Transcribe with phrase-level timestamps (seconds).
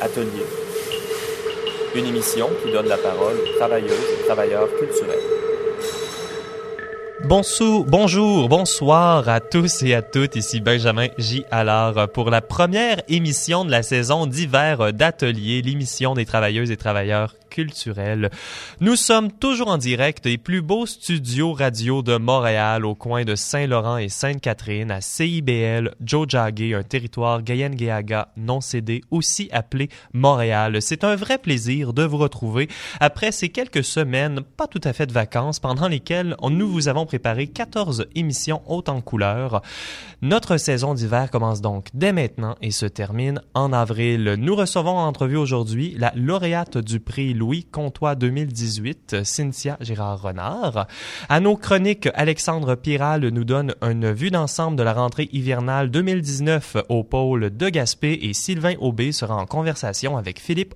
[0.00, 0.46] Atelier.
[1.94, 5.18] Une émission qui donne la parole aux travailleuses et travailleurs culturels.
[7.24, 10.36] Bonsoir, bonjour, bonsoir à tous et à toutes.
[10.36, 11.44] Ici Benjamin J.
[11.50, 17.34] Allard pour la première émission de la saison d'hiver d'Atelier, l'émission des travailleuses et travailleurs
[17.50, 18.30] culturel.
[18.80, 23.34] Nous sommes toujours en direct des plus beaux studios radio de Montréal au coin de
[23.34, 30.80] Saint-Laurent et Sainte-Catherine à CIBL Jojage, un territoire Gayen-Geaga non cédé, aussi appelé Montréal.
[30.80, 32.68] C'est un vrai plaisir de vous retrouver
[33.00, 37.06] après ces quelques semaines, pas tout à fait de vacances, pendant lesquelles nous vous avons
[37.06, 39.62] préparé 14 émissions hautes en couleurs.
[40.22, 44.36] Notre saison d'hiver commence donc dès maintenant et se termine en avril.
[44.38, 50.86] Nous recevons en entrevue aujourd'hui la lauréate du prix Louis Comtois 2018, Cynthia Gérard-Renard.
[51.30, 56.76] À nos chroniques, Alexandre Piral nous donne une vue d'ensemble de la rentrée hivernale 2019
[56.90, 60.74] au pôle de Gaspé et Sylvain Aubé sera en conversation avec Philippe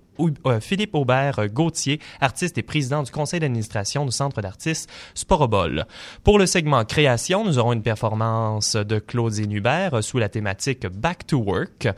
[0.60, 5.86] Philippe Aubert Gauthier, artiste et président du conseil d'administration du Centre d'artistes Sporobol.
[6.22, 11.26] Pour le segment création, nous aurons une performance de Claudine Hubert sous la thématique Back
[11.26, 11.88] to Work.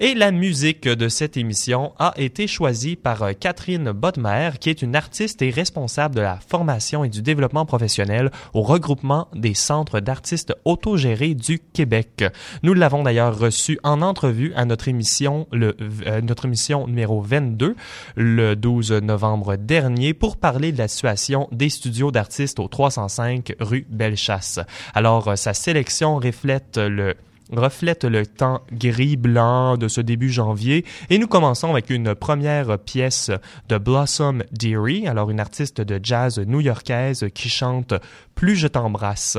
[0.00, 4.96] Et la musique de cette émission a été choisie par Catherine Bodmer, qui est une
[4.96, 10.54] artiste et responsable de la formation et du développement professionnel au regroupement des centres d'artistes
[10.64, 12.24] autogérés du Québec.
[12.62, 17.65] Nous l'avons d'ailleurs reçue en entrevue à notre émission, le, euh, notre émission numéro 22
[18.14, 23.86] le 12 novembre dernier pour parler de la situation des studios d'artistes au 305 rue
[23.88, 24.60] Bellechasse.
[24.94, 27.14] Alors, euh, sa sélection reflète le
[27.52, 33.30] reflète le temps gris-blanc de ce début janvier et nous commençons avec une première pièce
[33.68, 37.94] de Blossom Deary, alors une artiste de jazz new-yorkaise qui chante
[38.34, 39.38] Plus je t'embrasse.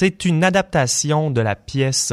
[0.00, 2.12] C'est une adaptation de la pièce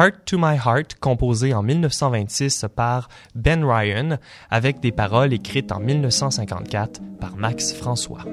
[0.00, 4.16] Heart to My Heart composée en 1926 par Ben Ryan
[4.48, 8.24] avec des paroles écrites en 1954 par Max François.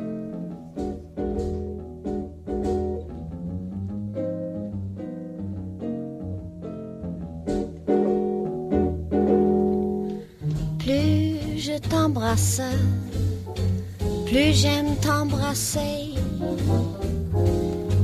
[10.79, 12.61] Plus je t'embrasse,
[14.28, 16.12] plus j'aime t'embrasser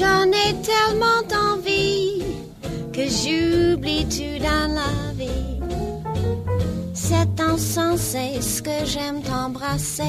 [0.00, 1.22] J'en ai tellement
[1.52, 2.22] envie
[2.90, 5.60] que j'oublie tout dans la vie.
[6.94, 10.04] C'est insensé ce que j'aime t'embrasser.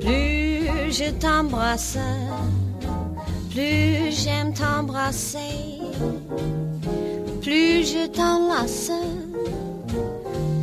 [0.00, 1.98] Plus je t'embrasse,
[3.50, 5.78] plus j'aime t'embrasser.
[7.40, 8.90] Plus je t'enlace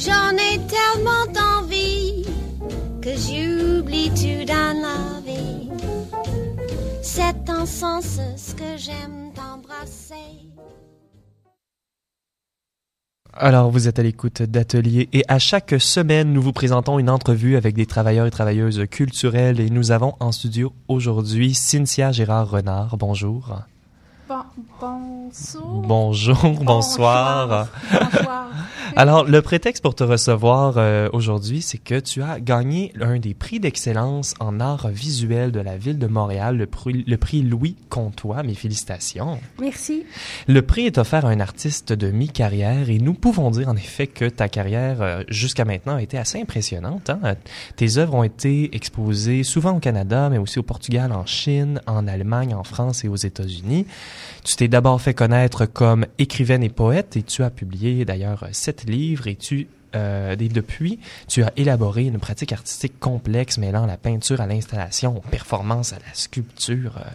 [0.00, 1.26] J'en ai tellement
[1.58, 2.24] envie
[3.02, 5.70] que j'oublie tout dans la vie.
[7.02, 10.14] C'est en sens ce que j'aime t'embrasser.
[13.32, 17.56] Alors, vous êtes à l'écoute d'Atelier et à chaque semaine, nous vous présentons une entrevue
[17.56, 22.96] avec des travailleurs et travailleuses culturelles et nous avons en studio aujourd'hui Cynthia Gérard Renard.
[24.28, 24.44] Bonjour.
[24.78, 25.84] bonjour.
[25.86, 27.68] Bonjour, bonsoir.
[27.90, 28.50] bonsoir.
[28.96, 33.32] Alors, le prétexte pour te recevoir euh, aujourd'hui, c'est que tu as gagné l'un des
[33.32, 37.76] prix d'excellence en art visuel de la ville de Montréal, le prix, le prix Louis
[37.88, 38.42] Comtois.
[38.42, 39.38] Mes félicitations.
[39.60, 40.04] Merci.
[40.46, 44.06] Le prix est offert à un artiste de mi-carrière et nous pouvons dire en effet
[44.06, 47.10] que ta carrière euh, jusqu'à maintenant a été assez impressionnante.
[47.10, 47.36] Hein?
[47.76, 52.06] Tes œuvres ont été exposées souvent au Canada, mais aussi au Portugal, en Chine, en
[52.06, 53.86] Allemagne, en France et aux États-Unis.
[54.44, 58.84] Tu t'es d'abord fait connaître comme écrivaine et poète et tu as publié d'ailleurs sept
[58.84, 60.98] livres et tu euh, Depuis,
[61.28, 65.96] tu as élaboré une pratique artistique complexe mêlant la peinture à l'installation, aux performances, à
[65.96, 66.98] la sculpture.
[66.98, 67.10] euh,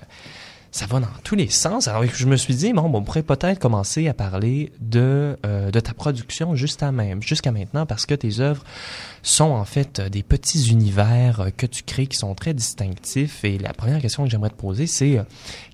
[0.74, 1.88] ça va dans tous les sens.
[1.88, 5.80] Alors, je me suis dit, bon, on pourrait peut-être commencer à parler de, euh, de
[5.80, 8.64] ta production jusqu'à même, jusqu'à maintenant, parce que tes œuvres
[9.22, 13.46] sont en fait euh, des petits univers euh, que tu crées qui sont très distinctifs.
[13.46, 15.24] Et la première question que j'aimerais te poser, c'est euh,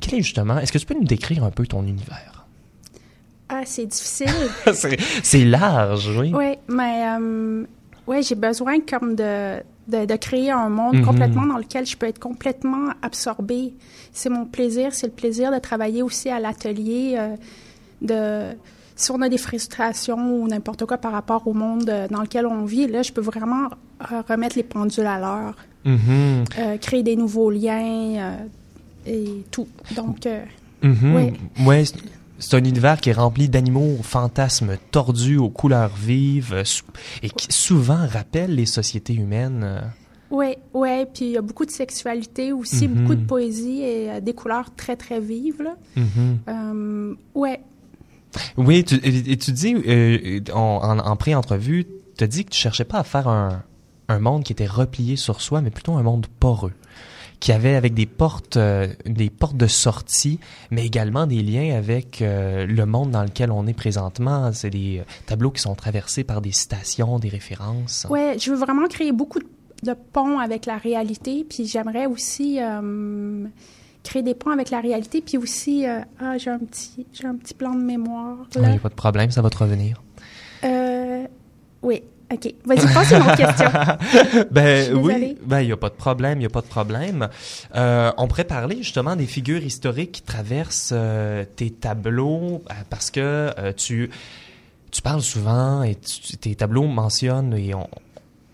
[0.01, 2.45] quel est justement, est-ce que tu peux nous décrire un peu ton univers?
[3.47, 4.27] Ah, c'est difficile.
[4.73, 6.33] c'est c'est large, oui.
[6.35, 7.63] oui, mais euh,
[8.05, 11.05] ouais, j'ai besoin comme de, de, de créer un monde Mhm.
[11.05, 13.73] complètement dans lequel je peux être complètement absorbée.
[14.13, 17.35] C'est mon plaisir, c'est le plaisir de travailler aussi à l'atelier, euh,
[18.01, 18.55] de
[18.95, 22.45] si on a des frustrations ou n'importe quoi par rapport au monde euh, dans lequel
[22.45, 23.65] on vit, là, je peux vraiment
[24.11, 25.55] euh, remettre les pendules à l'heure,
[25.85, 28.35] Mhm, euh, créer des nouveaux liens euh,
[29.07, 29.67] et tout.
[29.95, 30.43] Donc, euh,
[30.83, 31.15] mhm.
[31.15, 31.65] Oui.
[31.65, 31.83] Ouais,
[32.39, 36.63] c'est- un univers qui est rempli d'animaux aux fantasmes tordus, aux couleurs vives, euh,
[37.23, 39.61] et qui souvent rappelle les sociétés humaines.
[39.63, 39.81] euh.
[40.31, 40.55] Oui,
[41.13, 42.93] puis il y a beaucoup de sexualité aussi, Mhm.
[42.95, 45.61] beaucoup de poésie et euh, des couleurs très, très vives.
[45.61, 45.75] Là.
[45.95, 46.37] Mhm.
[46.47, 47.61] Euh, ouais,
[48.57, 52.59] Oui, tu, et, tu dis, euh, en, en, en pré-entrevue, tu as dit que tu
[52.59, 53.63] cherchais pas à faire un,
[54.07, 56.73] un monde qui était replié sur soi, mais plutôt un monde poreux,
[57.39, 60.39] qui avait avec des portes, euh, des portes de sortie,
[60.71, 64.51] mais également des liens avec euh, le monde dans lequel on est présentement.
[64.51, 68.05] C'est des euh, tableaux qui sont traversés par des citations, des références.
[68.09, 72.59] ouais, je veux vraiment créer beaucoup de, ponts avec la réalité, puis j'aimerais aussi
[74.03, 77.53] créer des ponts avec la réalité, puis aussi, ah, j'ai un petit, j'ai un petit
[77.53, 78.37] plan de mémoire.
[78.55, 78.73] Là.
[78.73, 80.01] a pas de problème, ça va te revenir.
[81.81, 82.53] Oui, ok.
[82.65, 83.69] Vas-y, passe une autre question.
[84.51, 87.29] ben oui, ben il y a pas de problème, il y a pas de problème.
[87.75, 93.11] Euh, on pourrait parler justement des figures historiques qui traversent euh, tes tableaux euh, parce
[93.11, 93.19] que
[93.57, 94.09] euh, tu
[94.91, 97.87] tu parles souvent et tu- tes tableaux mentionnent et on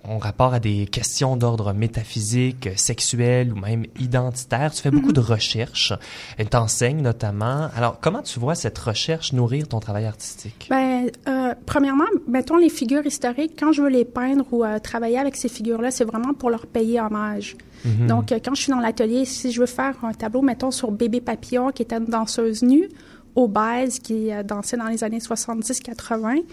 [0.07, 4.72] on rapport à des questions d'ordre métaphysique, sexuel ou même identitaire.
[4.72, 5.94] Tu fais beaucoup de recherches.
[6.38, 7.69] Et t'enseignes notamment.
[7.75, 10.68] Alors, comment tu vois cette recherche nourrir ton travail artistique?
[10.69, 15.18] Ben, euh, premièrement, mettons les figures historiques, quand je veux les peindre ou euh, travailler
[15.18, 17.56] avec ces figures-là, c'est vraiment pour leur payer hommage.
[17.86, 18.08] Mhm.
[18.08, 20.92] Donc, euh, quand je suis dans l'atelier, si je veux faire un tableau, mettons, sur
[20.92, 22.90] Bébé Papillon, qui était une danseuse nue,
[23.36, 26.44] obèse, qui euh, dansait dans les années 70-80,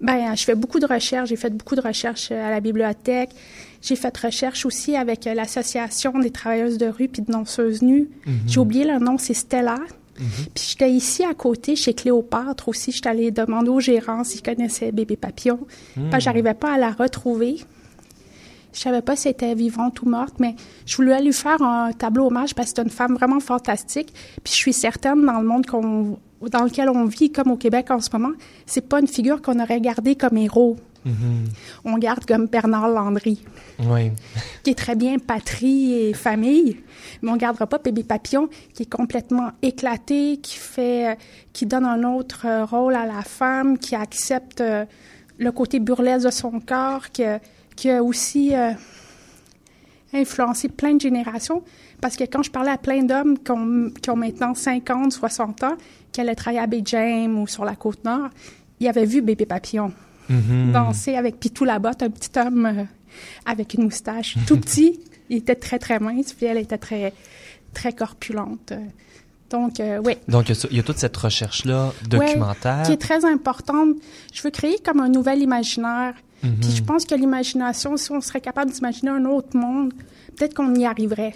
[0.00, 1.28] ben, je fais beaucoup de recherches.
[1.28, 3.30] J'ai fait beaucoup de recherches euh, à la bibliothèque.
[3.82, 8.08] J'ai fait recherche aussi avec euh, l'Association des travailleuses de rue puis de danseuses nues.
[8.46, 9.78] J'ai oublié le nom, c'est Stella.
[10.54, 12.90] Puis j'étais ici à côté, chez Cléopâtre aussi.
[12.90, 15.60] J'étais allée demander au gérant s'il connaissait Bébé Papillon.
[15.94, 17.58] Parce que j'arrivais pas à la retrouver.
[18.72, 20.54] Je savais pas si elle était vivante ou morte, mais
[20.84, 24.12] je voulais lui faire un tableau hommage parce que c'est une femme vraiment fantastique.
[24.44, 27.90] Puis je suis certaine, dans le monde qu'on, dans lequel on vit, comme au Québec
[27.90, 28.32] en ce moment,
[28.66, 30.76] c'est pas une figure qu'on aurait gardée comme héros.
[31.84, 33.40] On garde comme Bernard Landry,
[33.78, 34.10] Oui.
[34.64, 36.78] qui est très bien patrie et famille,
[37.22, 41.14] mais on gardera pas Bébé Papillon, qui est complètement éclaté, qui fait, euh,
[41.52, 44.84] qui donne un autre euh, rôle à la femme, qui accepte euh,
[45.38, 47.38] le côté burlesque de son corps, qui, a-
[47.76, 48.72] qui a aussi euh,
[50.12, 51.62] influencé plein de générations.
[52.00, 55.76] Parce que quand je parlais à plein d'hommes qui ont maintenant 50, 60 ans,
[56.16, 58.30] qui allaient travailler à Bay James ou sur la Côte-Nord,
[58.80, 59.92] ils avaient vu Bébé Papillon
[60.30, 60.72] Mhm.
[60.72, 62.84] danser avec Pitou Labotte, un petit homme euh,
[63.44, 64.98] avec une moustache tout petit.
[65.28, 67.12] Il était très, très mince, puis elle était très,
[67.74, 68.72] très corpulente.
[69.50, 70.14] Donc, euh, oui.
[70.26, 72.82] Donc, il y a il toute cette recherche-là documentaire.
[72.86, 73.90] qui est très importante.
[74.32, 76.14] Je veux créer comme un nouvel imaginaire.
[76.42, 76.56] Mhm.
[76.60, 79.92] Puis je pense que l'imagination, si on serait capable d'imaginer un autre monde,
[80.36, 81.34] peut-être qu'on y arriverait.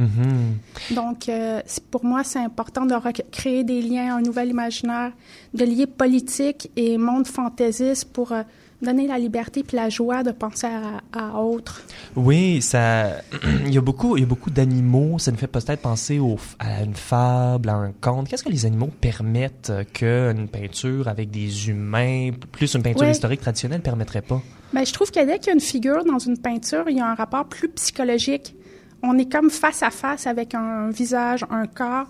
[0.00, 0.94] Mhm.
[0.94, 2.94] Donc, euh, pour moi, c'est important de
[3.30, 5.12] créer des liens, un nouvel imaginaire,
[5.52, 8.42] de lier politique et monde fantaisiste pour euh,
[8.80, 11.82] donner la liberté puis la joie de penser à, à autre.
[12.16, 13.20] Oui, ça.
[13.66, 15.18] il y a beaucoup, il y a beaucoup d'animaux.
[15.18, 18.28] Ça nous fait peut-être penser au, à une fable, à un conte.
[18.28, 23.82] Qu'est-ce que les animaux permettent qu'une peinture avec des humains, plus une peinture historique traditionnelle,
[23.82, 24.40] permettrait pas?
[24.72, 27.00] Mais je trouve que dès qu'il y a une figure dans une peinture, il y
[27.00, 28.54] a un rapport plus psychologique.
[29.02, 32.06] On est comme face à face avec un visage, un corps.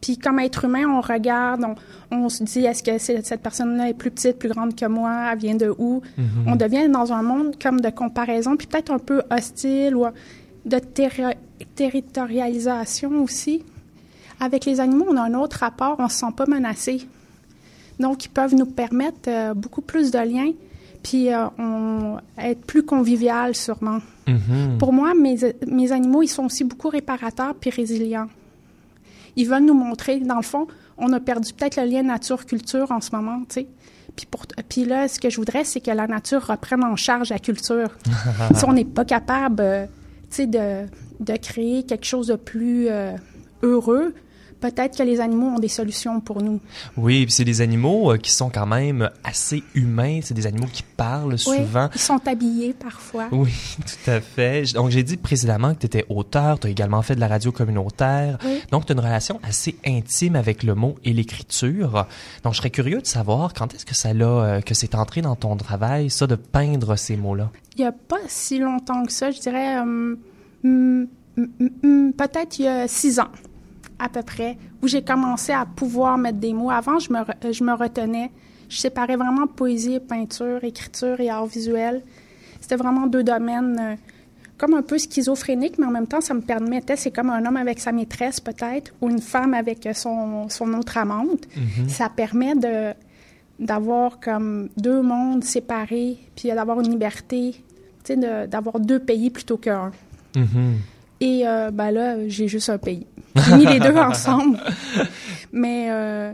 [0.00, 1.64] Puis comme être humain, on regarde,
[2.10, 4.84] on, on se dit est-ce que c'est- cette personne-là est plus petite, plus grande que
[4.86, 6.02] moi, elle vient de où?
[6.46, 10.04] On devient dans un monde comme de comparaison, puis peut-être un peu hostile ou
[10.66, 11.36] de terri-
[11.74, 13.62] territorialisation aussi.
[14.40, 17.06] Avec les animaux, on a un autre rapport, on se sent pas menacé.
[18.00, 20.50] Donc, ils peuvent nous permettre euh, beaucoup plus de liens,
[21.04, 23.98] puis euh, on, être plus convivial sûrement.
[24.26, 24.78] Mhm.
[24.78, 25.36] Pour moi, mes,
[25.68, 28.28] mes animaux, ils sont aussi beaucoup réparateurs puis résilients.
[29.36, 33.00] Ils veulent nous montrer, dans le fond, on a perdu peut-être le lien nature-culture en
[33.00, 33.66] ce moment, tu sais.
[34.16, 37.30] Puis, pour, puis là, ce que je voudrais, c'est que la nature reprenne en charge
[37.30, 37.90] la culture.
[38.54, 39.86] si on n'est pas capable, euh,
[40.30, 40.86] tu sais, de,
[41.20, 43.12] de créer quelque chose de plus euh,
[43.62, 44.14] heureux,
[44.64, 46.58] peut-être que les animaux ont des solutions pour nous.
[46.96, 50.20] Oui, c'est des animaux euh, qui sont quand même assez humains.
[50.22, 51.84] C'est des animaux qui parlent souvent.
[51.84, 53.28] Oui, ils sont habillés parfois.
[53.30, 54.72] Oui, tout à fait.
[54.72, 56.58] Donc, j'ai dit précédemment que tu étais auteur.
[56.58, 58.38] Tu as également fait de la radio communautaire.
[58.42, 58.62] Oui.
[58.70, 62.06] Donc, tu as une relation assez intime avec le mot et l'écriture.
[62.42, 65.20] Donc, je serais curieux de savoir quand est-ce que ça l'a, euh, que c'est entré
[65.20, 67.50] dans ton travail, ça, de peindre ces mots-là?
[67.76, 71.06] Il n'y a pas si longtemps que ça, je dirais, euh,
[72.16, 73.28] peut-être il y a six ans
[73.98, 76.70] à peu près, où j'ai commencé à pouvoir mettre des mots.
[76.70, 78.30] Avant, je me, re- je me retenais.
[78.68, 82.02] Je séparais vraiment poésie, peinture, écriture et art visuel.
[82.60, 83.94] C'était vraiment deux domaines euh,
[84.56, 87.56] comme un peu schizophréniques, mais en même temps, ça me permettait, c'est comme un homme
[87.56, 91.46] avec sa maîtresse peut-être, ou une femme avec son, son autre amante.
[91.88, 92.94] Ça permet de
[93.60, 97.54] d'avoir comme deux mondes séparés, puis d'avoir une liberté,
[98.48, 99.92] d'avoir deux pays plutôt qu'un.
[100.34, 100.78] Mhm.
[101.20, 103.06] Et euh, ben là, j'ai juste un pays.
[103.36, 104.58] J'ai mis les deux ensemble.
[105.52, 106.32] Mais euh,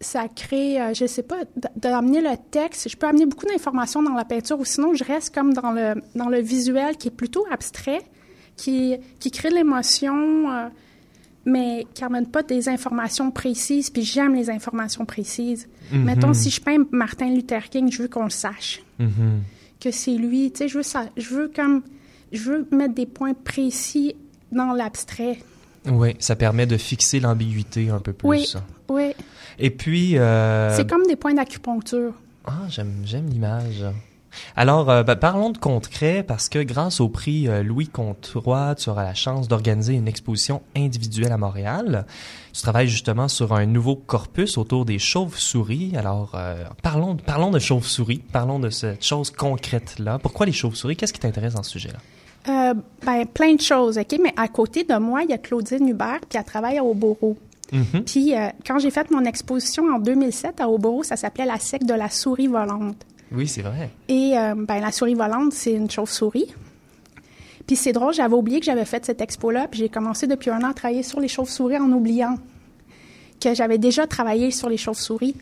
[0.00, 1.38] ça crée, euh, je sais pas,
[1.76, 2.88] d'amener le texte.
[2.88, 5.94] Je peux amener beaucoup d'informations dans la peinture ou sinon je reste comme dans le,
[6.14, 8.02] dans le visuel qui est plutôt abstrait,
[8.56, 10.68] qui, qui crée de l'émotion, euh,
[11.44, 13.88] mais qui n'amène pas des informations précises.
[13.90, 15.68] Puis j'aime les informations précises.
[15.92, 19.40] Mettons, si je peins Martin Luther King, je veux qu'on le sache Mhm.
[19.80, 20.50] que c'est lui.
[20.50, 21.82] Tu sais, je veux ça, je veux comme,
[22.32, 24.14] je veux mettre des points précis
[24.52, 25.38] dans l'abstrait.
[25.86, 28.28] Oui, ça permet de fixer l'ambiguïté un peu plus.
[28.28, 28.46] Oui,
[28.88, 29.12] oui.
[29.58, 30.18] Et puis...
[30.18, 32.12] euh, C'est comme des points d'acupuncture.
[32.44, 33.84] Ah, j'aime, j'aime l'image.
[34.56, 38.90] Alors, euh, ben, parlons de concret parce que grâce au prix euh, Louis Comtois, tu
[38.90, 42.06] auras la chance d'organiser une exposition individuelle à Montréal.
[42.52, 45.94] Tu travailles justement sur un nouveau corpus autour des chauves-souris.
[45.96, 50.18] Alors, euh, parlons, parlons de chauves-souris, parlons de cette chose concrète-là.
[50.18, 50.96] Pourquoi les chauves-souris?
[50.96, 51.98] Qu'est-ce qui t'intéresse dans ce sujet-là?
[52.48, 52.74] Euh,
[53.04, 54.18] ben, plein de choses, OK?
[54.22, 57.36] Mais à côté de moi, il y a Claudine Hubert, puis elle travaille à Oboro.
[57.72, 58.04] Mhm.
[58.04, 61.84] Puis euh, quand j'ai fait mon exposition en 2007 à Oboro, ça s'appelait La secte
[61.84, 63.04] de la souris volante.
[63.30, 63.90] Oui, c'est vrai.
[64.08, 66.54] Et euh, ben, la souris volante, c'est une chauve-souris.
[67.66, 70.62] Puis c'est drôle, j'avais oublié que j'avais fait cette expo-là, puis j'ai commencé depuis un
[70.62, 72.36] an à travailler sur les chauves-souris en oubliant
[73.40, 75.36] que j'avais déjà travaillé sur les chauves-souris.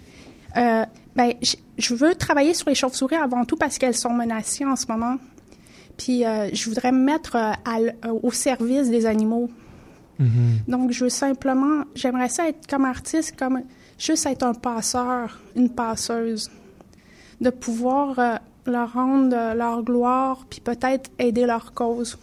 [0.56, 0.84] Euh,
[1.14, 1.32] ben,
[1.78, 5.16] je veux travailler sur les chauves-souris avant tout parce qu'elles sont menacées en ce moment.
[5.96, 9.50] Puis euh, je voudrais me mettre euh, à euh, au service des animaux.
[10.66, 13.60] Donc je veux simplement, j'aimerais ça être comme artiste, comme
[13.98, 16.50] juste être un passeur, une passeuse
[17.40, 22.18] de pouvoir euh, leur rendre leur gloire, puis peut-être aider leur cause.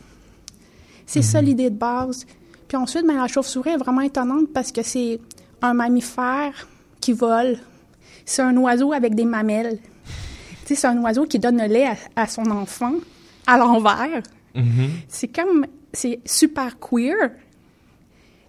[1.05, 2.25] C'est ça l'idée de base.
[2.67, 5.19] Puis ensuite, ben, la chauve-souris est vraiment étonnante parce que c'est
[5.61, 6.67] un mammifère
[6.99, 7.57] qui vole.
[8.25, 9.77] C'est un oiseau avec des mamelles.
[10.65, 12.93] C'est un oiseau qui donne le lait à, à son enfant
[13.47, 14.21] à l'envers.
[14.55, 14.89] Mhm.
[15.07, 17.31] C'est comme, c'est super queer.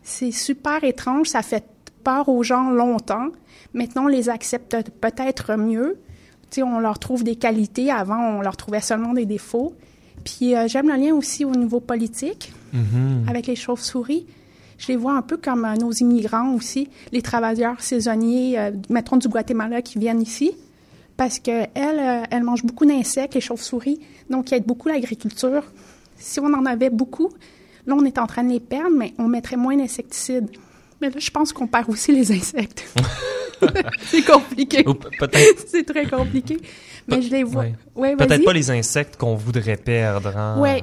[0.02, 1.28] C'est super étrange.
[1.28, 1.64] Ça fait
[2.02, 3.28] peur aux gens longtemps.
[3.72, 5.98] Maintenant, on les accepte peut-être mieux.
[6.50, 7.90] Tu sais, on leur trouve des qualités.
[7.90, 9.74] Avant, on leur trouvait seulement des défauts.
[10.24, 13.26] Puis euh, j'aime le lien aussi au niveau politique Mhm.
[13.28, 14.26] avec les chauves-souris.
[14.78, 19.16] Je les vois un peu comme euh, nos immigrants aussi, les travailleurs saisonniers, euh, mettons
[19.16, 20.56] du Guatemala qui viennent ici,
[21.16, 25.62] parce que elles, euh, elles mangent beaucoup d'insectes, les chauves-souris, donc ils aident beaucoup l'agriculture.
[26.16, 27.30] Si on en avait beaucoup,
[27.86, 30.48] là on est en train de les perdre, mais on mettrait moins d'insecticides.
[31.00, 32.84] Mais là, je pense qu'on perd aussi les insectes.
[34.06, 34.84] c'est compliqué.
[35.66, 36.58] C'est très compliqué.
[37.08, 37.62] Mais je les vois.
[37.64, 37.74] Ouais.
[37.94, 40.36] Ouais, peut-être pas les insectes qu'on voudrait perdre.
[40.36, 40.58] hein.
[40.60, 40.82] Ouais,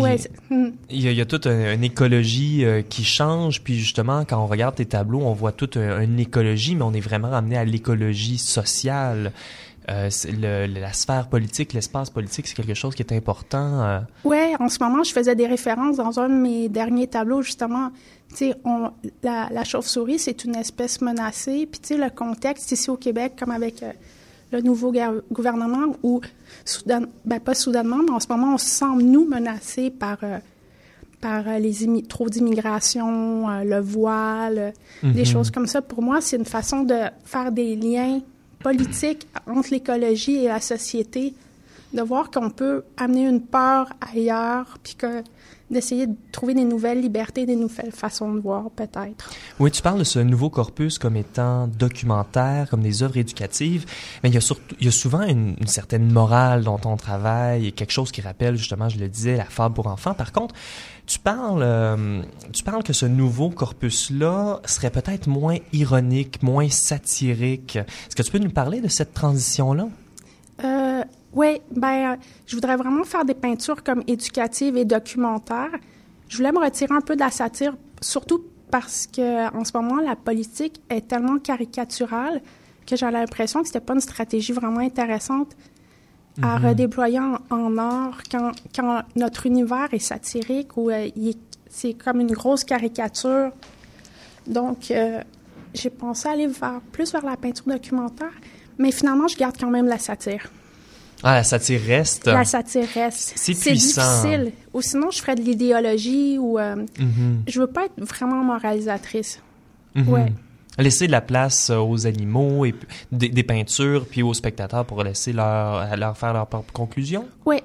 [0.00, 0.16] ouais,
[0.50, 0.72] Il- hmm.
[0.90, 4.24] Il y, a, il y a toute un- une écologie euh, qui change, puis justement,
[4.24, 7.30] quand on regarde tes tableaux, on voit toute un- une écologie, mais on est vraiment
[7.30, 9.32] ramené à l'écologie sociale.
[9.90, 10.08] Euh,
[10.40, 13.82] le- la sphère politique, l'espace politique, c'est quelque chose qui est important.
[13.82, 13.98] euh.
[14.24, 17.90] Ouais, en ce moment, je faisais des références dans un de mes derniers tableaux, justement.
[18.30, 18.90] Tu sais, on-
[19.24, 21.66] la, la chauve-souris, c'est une espèce menacée.
[21.70, 23.90] Puis, tu sais, le contexte ici au Québec, comme avec euh,
[24.52, 24.92] le nouveau
[25.32, 26.20] gouvernement, où,
[26.64, 30.38] soudain, ben, pas soudainement, mais en ce moment, on se sent, nous, menacés par, euh,
[31.20, 35.82] par euh, les trop d'immigration, euh, le voile, des choses comme ça.
[35.82, 38.20] Pour moi, c'est une façon de faire des liens
[38.60, 41.34] politiques entre l'écologie et la société
[41.92, 45.22] de voir qu'on peut amener une peur ailleurs, puis que
[45.72, 49.30] d'essayer de trouver des nouvelles libertés, des nouvelles façons de voir, peut-être.
[49.58, 53.86] Oui, tu parles de ce nouveau corpus comme étant documentaire, comme des œuvres éducatives,
[54.22, 57.66] mais il y a, surtout, il y a souvent une, certaine morale dans ton travail
[57.66, 60.14] et quelque chose qui rappelle justement, je le disais, la fable pour enfants.
[60.14, 60.54] Par contre,
[61.06, 67.76] tu parles, euh, tu parles que ce nouveau corpus-là serait peut-être moins ironique, moins satirique.
[67.76, 69.88] Est-ce que tu peux nous parler de cette transition-là?
[71.34, 75.70] Oui, ben, euh, je voudrais vraiment faire des peintures comme éducatives et documentaires.
[76.28, 79.96] Je voulais me retirer un peu de la satire, surtout parce que en ce moment
[80.00, 82.40] la politique est tellement caricaturale
[82.86, 85.54] que j'ai l'impression que c'était pas une stratégie vraiment intéressante
[86.42, 86.66] à Mhm.
[86.66, 91.08] redéployer en, en art quand, quand notre univers est satirique ou euh,
[91.68, 93.50] c'est comme une grosse caricature.
[94.46, 95.20] Donc, euh,
[95.74, 98.32] j'ai pensé aller vers, plus vers la peinture documentaire,
[98.78, 100.50] mais finalement, je garde quand même la satire.
[101.22, 102.26] Ah, la satire reste.
[102.26, 103.32] La satire reste.
[103.36, 104.22] C'est puissant.
[104.22, 104.52] difficile.
[104.74, 106.58] Ou sinon, je ferais de l'idéologie ou...
[106.58, 109.40] euh, Mhm, je veux pas être vraiment moralisatrice.
[109.94, 110.08] mhm.
[110.08, 110.32] Ouais.
[110.78, 112.74] Laisser de la place euh, aux animaux et
[113.12, 117.26] des, des peintures, puis aux spectateurs pour laisser leur, leur faire leur propre conclusion.
[117.44, 117.58] Oui,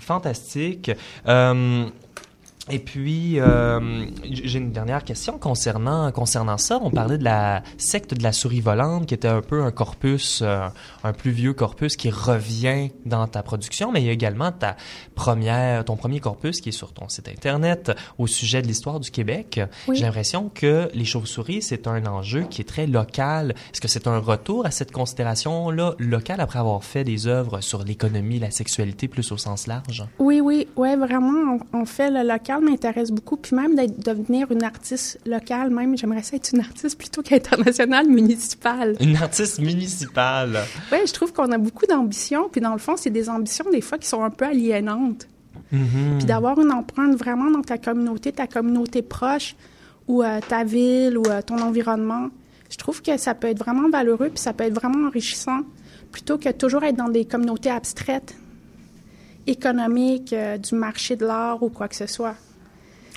[0.00, 0.90] Fantastique.
[1.26, 1.86] Euh,
[2.68, 6.80] et puis, euh, j'ai une dernière question concernant, concernant ça.
[6.82, 10.40] On parlait de la secte de la souris volante, qui était un peu un corpus,
[10.42, 10.66] euh,
[11.04, 14.76] un plus vieux corpus qui revient dans ta production, mais il y a également ta
[15.14, 19.12] première, ton premier corpus qui est sur ton site Internet au sujet de l'histoire du
[19.12, 19.60] Québec.
[19.86, 19.96] Oui.
[19.96, 23.54] J'ai l'impression que les chauves-souris, c'est un enjeu qui est très local.
[23.72, 27.84] Est-ce que c'est un retour à cette considération-là locale après avoir fait des œuvres sur
[27.84, 30.04] l'économie, la sexualité plus au sens large?
[30.18, 34.50] Oui, oui, ouais, vraiment, on, on fait le local m'intéresse beaucoup, puis même d'être devenir
[34.50, 38.96] une artiste locale, même j'aimerais ça être une artiste plutôt qu'internationale municipale.
[39.00, 40.58] Une artiste municipale.
[40.92, 43.80] Oui, je trouve qu'on a beaucoup d'ambitions, puis dans le fond, c'est des ambitions des
[43.80, 45.26] fois qui sont un peu aliénantes.
[45.72, 46.18] Mhm.
[46.18, 49.56] Puis d'avoir une empreinte vraiment dans ta communauté, ta communauté proche,
[50.08, 52.28] ou euh, ta ville, ou euh, ton environnement,
[52.70, 55.60] je trouve que ça peut être vraiment valeureux, puis ça peut être vraiment enrichissant,
[56.12, 58.36] plutôt que toujours être dans des communautés abstraites,
[59.46, 62.34] économiques, euh, du marché de l'art ou quoi que ce soit.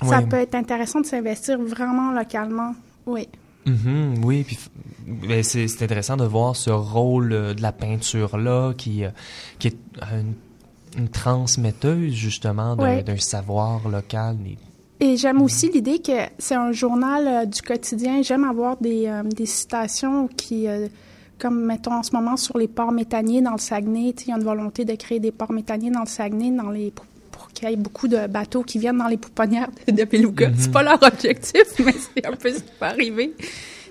[0.01, 2.73] Ça peut être intéressant de s'investir vraiment localement.
[3.05, 3.27] Oui.
[3.65, 4.57] Mhm, oui, puis
[5.05, 9.09] ben, c'est intéressant de voir ce rôle euh, de la peinture là qui euh,
[9.59, 9.77] qui est
[10.13, 10.35] une,
[10.97, 14.37] une transmetteuse justement d'un savoir local.
[15.01, 18.21] Et j'aime aussi l'idée que c'est un journal du quotidien.
[18.21, 20.67] J'aime avoir des, des citations qui,
[21.39, 24.35] comme mettons en ce moment sur les ports méthaniers dans le Saguenay, il y a
[24.35, 27.73] une volonté de créer des ports méthaniers dans le Saguenay dans les, pour, qu'il y
[27.73, 30.51] ait beaucoup de bateaux qui viennent dans les pouponnières de, de Beluga.
[30.57, 33.33] C'est pas leur objectif, mais c'est un peu ce qui peut arriver.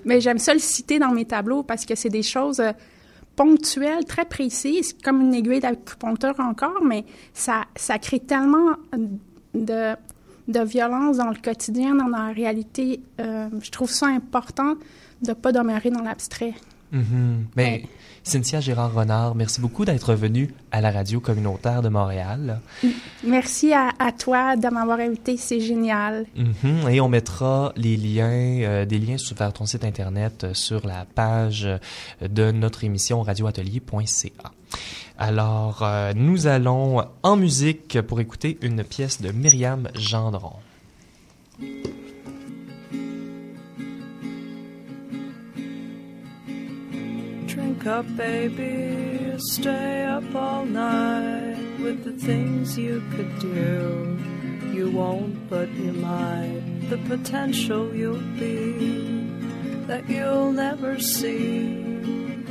[0.05, 2.71] Mais j'aime ça le citer dans mes tableaux parce que c'est des choses euh,
[3.35, 8.75] ponctuelles, très précises, comme une aiguille d'acupuncteur encore, mais ça, ça crée tellement
[9.53, 9.95] de,
[10.47, 13.01] de violence dans le quotidien, dans la réalité.
[13.19, 14.75] Euh, je trouve ça important
[15.21, 16.53] de pas demeurer dans l'abstrait.
[16.91, 17.45] Mhm.
[17.55, 17.85] Ouais.
[18.23, 22.59] Cynthia Gérard-Renard, merci beaucoup d'être venue à la radio communautaire de Montréal.
[23.23, 26.25] Merci à, à toi de m'avoir invité, c'est génial.
[26.35, 26.89] Mhm.
[26.89, 31.05] Et on mettra les liens, euh, des liens vers ton site internet euh, sur la
[31.05, 31.77] page euh,
[32.27, 34.51] de notre émission radioatelier.ca.
[35.17, 40.53] Alors, euh, nous allons en musique pour écouter une pièce de Myriam Gendron.
[47.59, 54.17] Drink up, baby, stay up all night with the things you could do.
[54.73, 56.61] You won't, but you might.
[56.89, 59.27] The potential you'll be
[59.87, 61.73] that you'll never see.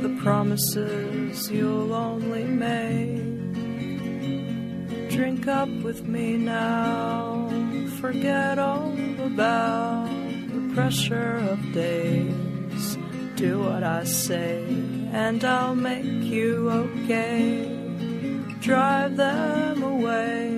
[0.03, 3.49] The promises you'll only make.
[5.09, 7.49] Drink up with me now.
[7.99, 8.93] Forget all
[9.23, 10.07] about
[10.53, 12.97] the pressure of days.
[13.35, 14.65] Do what I say,
[15.11, 17.75] and I'll make you okay.
[18.59, 20.49] Drive them away,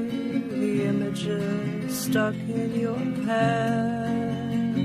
[0.49, 4.75] the images stuck in your head.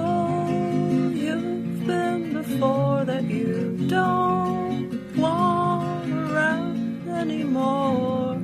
[1.13, 8.39] you've been before that you don't want around anymore.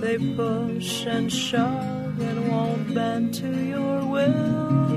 [0.00, 4.95] They push and shove and won't bend to your will.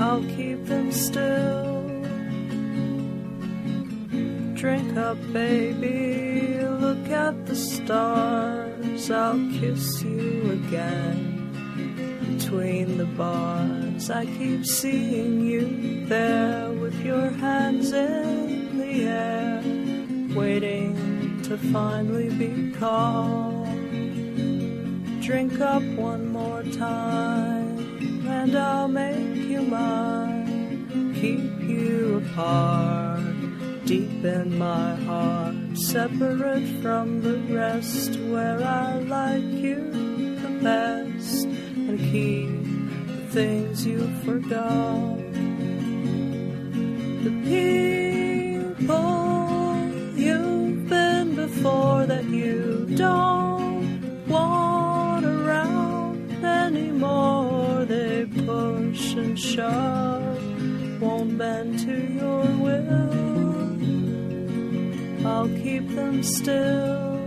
[0.00, 1.82] I'll keep them still.
[4.54, 9.10] Drink up, baby, look at the stars.
[9.10, 11.36] I'll kiss you again.
[12.38, 19.62] Between the bars, I keep seeing you there with your hands in the air,
[20.34, 23.68] waiting to finally be called.
[25.20, 29.29] Drink up one more time, and I'll make
[29.60, 31.14] you mine.
[31.14, 33.20] Keep you apart,
[33.84, 41.98] deep in my heart, separate from the rest, where I like you the best, and
[41.98, 42.48] keep
[43.06, 45.18] the things you forgot.
[47.24, 48.96] The people
[50.16, 53.49] you've been before that you don't
[59.14, 63.10] and shove, won't bend to your will.
[65.26, 67.19] I'll keep them still.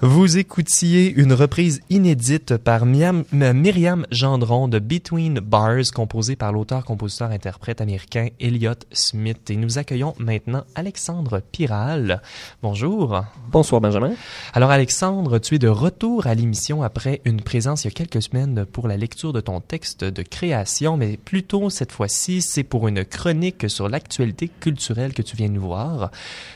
[0.00, 8.28] Vous écoutiez une reprise inédite par Myriam Gendron de Between Bars, composée par l'auteur-compositeur-interprète américain
[8.38, 9.50] Elliott Smith.
[9.50, 12.22] Et nous accueillons maintenant Alexandre Piral.
[12.62, 13.24] Bonjour.
[13.50, 14.12] Bonsoir Benjamin.
[14.54, 18.22] Alors Alexandre, tu es de retour à l'émission après une présence il y a quelques
[18.22, 22.86] semaines pour la lecture de ton texte de création, mais plutôt cette fois-ci, c'est pour
[22.86, 26.12] une chronique sur l'actualité culturelle que tu viens nous voir.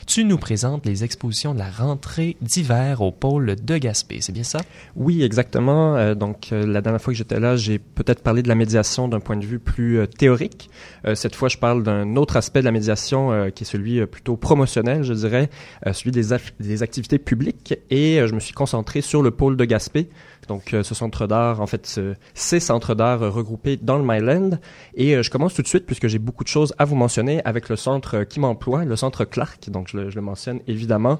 [0.07, 4.43] Tu nous présentes les expositions de la rentrée d'hiver au pôle de Gaspé, c'est bien
[4.43, 4.59] ça?
[4.95, 5.95] Oui, exactement.
[5.95, 9.07] Euh, donc euh, la dernière fois que j'étais là, j'ai peut-être parlé de la médiation
[9.07, 10.69] d'un point de vue plus euh, théorique.
[11.15, 15.03] Cette fois, je parle d'un autre aspect de la médiation qui est celui plutôt promotionnel,
[15.03, 15.49] je dirais,
[15.91, 16.27] celui des,
[16.61, 17.75] des activités publiques.
[17.89, 20.07] Et je me suis concentré sur le pôle de Gaspé.
[20.47, 24.03] Donc euh, ce centre d'art, en fait, ce- ces centres d'art euh, regroupés dans le
[24.03, 24.59] Myland.
[24.95, 27.41] Et euh, je commence tout de suite puisque j'ai beaucoup de choses à vous mentionner
[27.45, 29.69] avec le centre qui m'emploie, le centre Clark.
[29.69, 31.19] Donc je le, mentionne évidemment,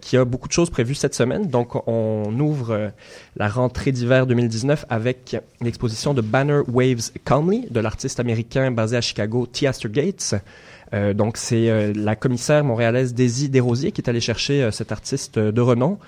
[0.00, 1.46] qui a beaucoup de choses prévues cette semaine.
[1.48, 2.90] Donc on ouvre
[3.36, 9.00] la rentrée d'hiver 2019 avec l'exposition de Banner Waves Calmly de l'artiste américain basé à
[9.00, 9.68] Chicago, T.
[9.90, 10.34] Gates.
[10.92, 14.92] Euh, donc c'est euh, la commissaire montréalaise Daisy Desrosiers qui est allée chercher euh, cet
[14.92, 15.98] artiste de renom.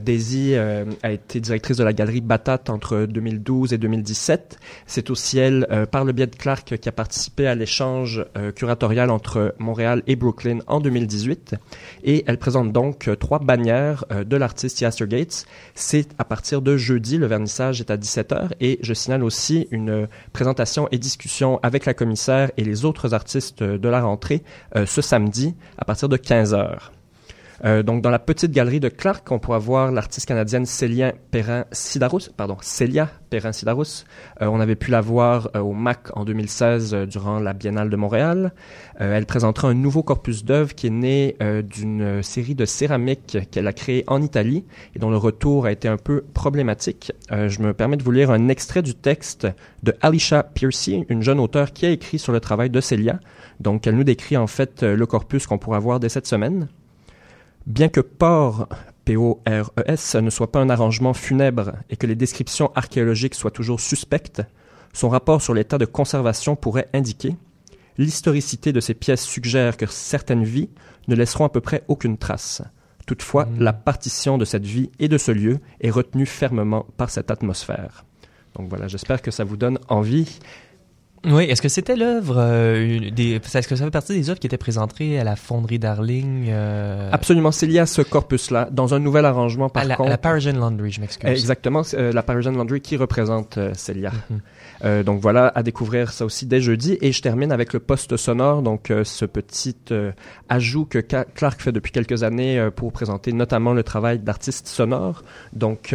[0.00, 4.58] Daisy a été directrice de la galerie Batate entre 2012 et 2017.
[4.86, 9.54] C'est aussi elle, par le biais de Clark, qui a participé à l'échange curatorial entre
[9.58, 11.56] Montréal et Brooklyn en 2018.
[12.04, 15.44] Et elle présente donc trois bannières de l'artiste Yaster Gates.
[15.74, 18.52] C'est à partir de jeudi, le vernissage est à 17h.
[18.60, 23.62] Et je signale aussi une présentation et discussion avec la commissaire et les autres artistes
[23.62, 24.25] de la rentrée
[24.74, 26.90] euh, ce samedi à partir de 15h.
[27.64, 32.30] Euh, donc, dans la petite galerie de Clark, on pourra voir l'artiste canadienne Célia Perrin-Sidarus,
[32.36, 32.56] pardon,
[33.30, 34.04] Perrin-Sidarus.
[34.42, 37.96] Euh, on avait pu la voir au MAC en 2016 euh, durant la Biennale de
[37.96, 38.52] Montréal.
[38.98, 43.74] Elle présentera un nouveau corpus d'œuvres qui est né d'une série de céramiques qu'elle a
[43.74, 47.12] créée en Italie et dont le retour a été un peu problématique.
[47.30, 49.46] Je me permets de vous lire un extrait du texte
[49.82, 53.20] de Alicia Piercy, une jeune auteure qui a écrit sur le travail de Célia.
[53.60, 56.68] Donc, elle nous décrit en fait euh, le corpus qu'on pourra voir dès cette semaine.
[57.66, 58.68] Bien que Port,
[59.04, 64.42] P-O-R-E-S, ne soit pas un arrangement funèbre et que les descriptions archéologiques soient toujours suspectes,
[64.92, 67.36] son rapport sur l'état de conservation pourrait indiquer
[67.98, 70.70] l'historicité de ces pièces suggère que certaines vies
[71.08, 72.62] ne laisseront à peu près aucune trace.
[73.06, 73.60] Toutefois, Mm.
[73.60, 78.04] la partition de cette vie et de ce lieu est retenue fermement par cette atmosphère.
[78.56, 80.40] Donc voilà, j'espère que ça vous donne envie.
[81.24, 84.46] Oui, est-ce que c'était l'œuvre euh, des est-ce que ça fait partie des œuvres qui
[84.46, 88.98] étaient présentées à la fonderie Darling euh, Absolument, c'est lié à ce corpus-là, dans un
[88.98, 90.08] nouvel arrangement par à la, contre.
[90.08, 91.28] à la Parisian Laundry, je m'excuse.
[91.28, 94.12] Exactement, euh, la Parisian Laundry qui représente Celia.
[94.30, 94.40] Mhm.
[94.84, 96.98] Euh, donc voilà, à découvrir ça aussi dès jeudi.
[97.00, 99.76] Et je termine avec le poste sonore, donc ce petit
[100.48, 105.22] ajout que Clark fait depuis quelques années pour présenter notamment le travail d'artiste sonore.
[105.54, 105.94] Donc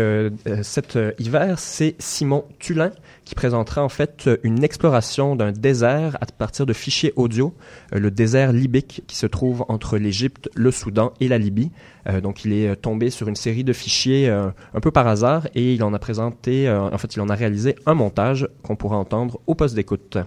[0.64, 2.92] cet hiver, c'est Simon Tulin
[3.26, 7.54] qui présentera en fait une exploration d'un désert à partir de fichiers audio,
[7.94, 11.72] euh, le désert libyque qui se trouve entre l'Égypte, le Soudan et la Libye.
[12.10, 15.48] Euh, donc il est euh, tombé sur une série de fichiers un peu par hasard
[15.56, 18.98] et il en a présenté, en fait il en a réalisé un montage qu'on pourra
[18.98, 20.18] entendre au poste d'écoute.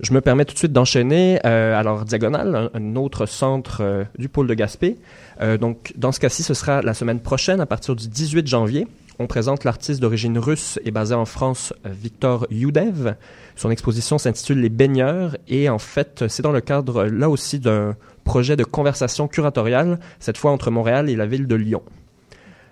[0.00, 1.40] Je me permets tout de suite d'enchaîner.
[1.44, 4.96] euh, alors Diagonale, un, autre centre du pôle de Gaspé.
[5.60, 8.86] Donc dans ce cas-ci, ce sera la semaine prochaine à partir du 18 janvier.
[9.20, 13.16] On présente l'artiste d'origine russe et basé en France, Victor Youdev.
[13.56, 17.96] Son exposition s'intitule Les baigneurs et en fait, c'est dans le cadre là aussi d'un
[18.22, 21.82] projet de conversation curatoriale, cette fois entre Montréal et la ville de Lyon.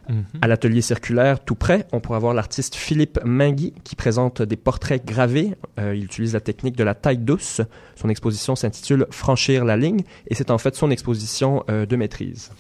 [0.09, 0.25] Mhm.
[0.41, 5.05] À l'atelier circulaire, tout près, on pourra voir l'artiste Philippe Mingui qui présente des portraits
[5.05, 5.55] gravés.
[5.81, 7.61] Euh, il utilise la technique de la taille douce.
[7.97, 12.53] Son exposition s'intitule Franchir la ligne et c'est en fait son exposition euh, de maîtrise.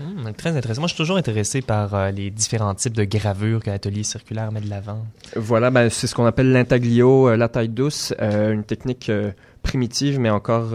[0.00, 0.82] Hum, très intéressant.
[0.82, 4.52] Moi, je suis toujours intéressé par euh, les différents types de gravures que l'atelier circulaire
[4.52, 5.04] met de l'avant.
[5.34, 9.10] Voilà, ben, c'est ce qu'on appelle l'intaglio, euh, la taille douce, euh, une technique
[9.62, 10.74] primitive, mais encore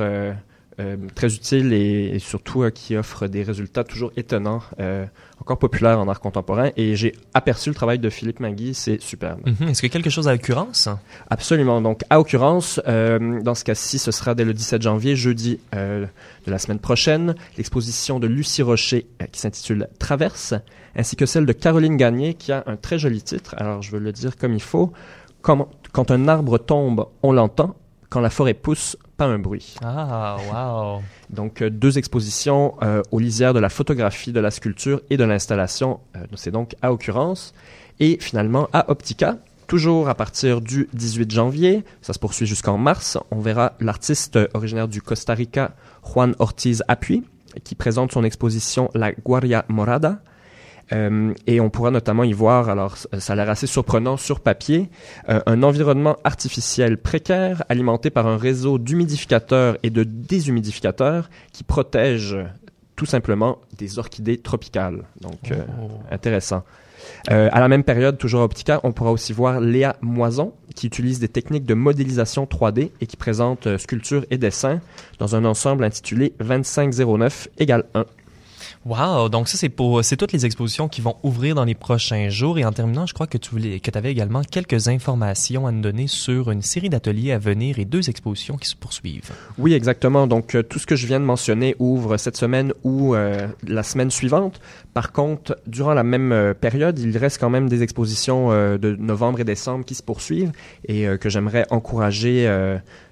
[1.16, 5.06] très utile et, et surtout euh, qui offre des résultats toujours étonnants, euh,
[5.42, 6.70] encore populaires en art contemporain.
[6.78, 9.42] Et j'ai aperçu le travail de Philippe Magui, c'est superbe.
[9.46, 9.70] Mhm.
[9.70, 10.88] Est-ce que quelque chose à l'occurrence?
[11.30, 11.82] Absolument.
[11.82, 16.06] Donc, à occurrence, euh, dans ce cas-ci, ce sera dès le 17 janvier, jeudi euh,
[16.46, 20.54] de la semaine prochaine, l'exposition de Lucie Rocher euh, qui s'intitule Traverse,
[20.96, 23.56] ainsi que celle de Caroline Gagné qui a un très joli titre.
[23.58, 24.94] Alors, je veux le dire comme il faut.
[25.42, 27.76] Quand un arbre tombe, on l'entend.
[28.12, 29.78] Quand la forêt pousse, pas un bruit.
[29.82, 31.02] Ah, wow.
[31.30, 35.24] Donc, euh, deux expositions euh, aux lisières de la photographie, de la sculpture et de
[35.24, 36.02] l'installation.
[36.18, 37.54] Euh, C'est donc à occurrence.
[38.02, 43.18] Et finalement, à Optica, toujours à partir du 18 janvier, ça se poursuit jusqu'en mars,
[43.32, 45.72] on verra l'artiste originaire du Costa Rica,
[46.04, 47.24] Juan Ortiz Apuy,
[47.64, 50.22] qui présente son exposition La Guaria Morada.
[50.94, 54.90] Euh, et on pourra notamment y voir, alors ça a l'air assez surprenant sur papier,
[55.30, 62.38] euh, un environnement artificiel précaire alimenté par un réseau d'humidificateurs et de déshumidificateurs qui protège
[62.96, 65.04] tout simplement des orchidées tropicales.
[65.22, 65.90] Donc, euh, Oh.
[66.12, 66.64] intéressant.
[67.32, 70.88] Euh, à la même période, toujours à Optica, on pourra aussi voir Léa Moison, qui
[70.88, 74.82] utilise des techniques de modélisation 3D et qui présente euh, sculpture et dessin
[75.20, 78.06] dans un ensemble intitulé 2509 égale 1.
[78.84, 82.30] Wow, donc ça c'est pour c'est toutes les expositions qui vont ouvrir dans les prochains
[82.30, 85.68] jours et en terminant, je crois que tu voulais que tu avais également quelques informations
[85.68, 89.30] à nous donner sur une série d'ateliers à venir et deux expositions qui se poursuivent.
[89.60, 90.26] Oui, exactement.
[90.26, 93.84] Donc, euh, tout ce que je viens de mentionner ouvre cette semaine ou euh, la
[93.84, 94.60] semaine suivante.
[94.96, 99.42] Par contre, durant la même euh, période, il reste quand même des expositions de novembre
[99.42, 100.52] et décembre qui se poursuivent
[100.88, 102.46] et que j'aimerais encourager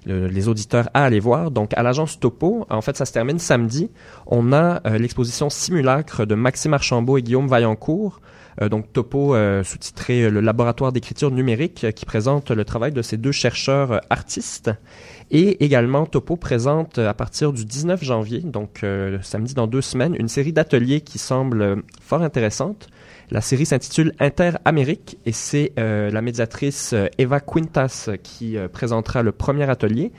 [0.06, 1.50] le- les auditeurs à aller voir.
[1.52, 3.88] Donc, à l'agence Topo, en fait, ça se termine samedi.
[4.26, 8.20] On a l'exposition Simulacre de Maxime Archambault et Guillaume Vaillancourt.
[8.62, 13.02] Euh, donc Topo, euh, sous-titré euh, Le laboratoire d'écriture numérique, qui présente le travail de
[13.02, 14.70] ces deux chercheurs artistes.
[15.30, 18.84] Et également, Topo présente à partir du 19 janvier, donc
[19.22, 22.88] samedi dans deux semaines, une série d'ateliers qui semble fort intéressante.
[23.30, 30.10] La série s'intitule Inter-Amérique et c'est la médiatrice Eva Quintas qui présentera le premier atelier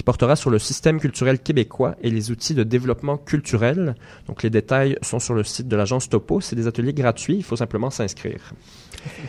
[0.00, 3.94] qui portera sur le système culturel québécois et les outils de développement culturel.
[4.28, 6.40] Donc les détails sont sur le site de l'agence Topo.
[6.40, 8.54] C'est des ateliers gratuits, il faut simplement s'inscrire.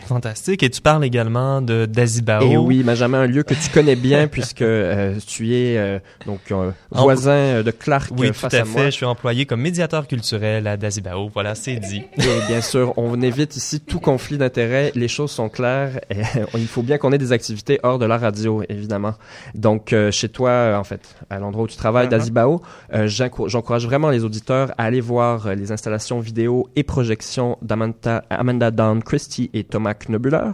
[0.07, 0.63] Fantastique.
[0.63, 2.41] Et tu parles également de d'Azibao.
[2.49, 6.39] Et oui, Benjamin, un lieu que tu connais bien puisque euh, tu es euh, donc
[6.51, 8.71] euh, voisin euh, de Clark Oui, euh, tout face à à fait.
[8.71, 8.85] moi.
[8.85, 11.29] Je suis employé comme médiateur culturel à Dazibao.
[11.33, 12.03] Voilà, c'est dit.
[12.17, 14.91] Et bien sûr, on évite ici tout conflit d'intérêts.
[14.95, 15.99] Les choses sont claires.
[16.09, 16.21] Et
[16.55, 19.13] il faut bien qu'on ait des activités hors de la radio, évidemment.
[19.55, 22.09] Donc, chez toi, en fait, à l'endroit où tu travailles, Uh-huh.
[22.09, 22.61] d'Azibao,
[23.05, 28.71] j'encou- j'encourage vraiment les auditeurs à aller voir les installations vidéo et projections d'Amanda Amanda
[28.71, 30.51] Dawn Christie et Thomas Knobuller.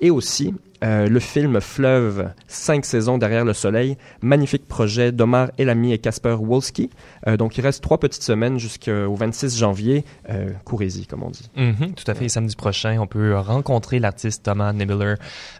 [0.00, 5.92] Et aussi, euh, le film Fleuve, cinq saisons derrière le soleil, magnifique projet d'Omar Elami
[5.92, 6.90] et Casper Wolski.
[7.26, 10.04] Euh, donc, il reste trois petites semaines jusqu'au 26 janvier.
[10.30, 11.50] Euh, Courez-y, comme on dit.
[11.56, 12.28] Mhm, tout à fait.
[12.28, 15.14] Samedi prochain, on peut rencontrer l'artiste Thomas Nibbler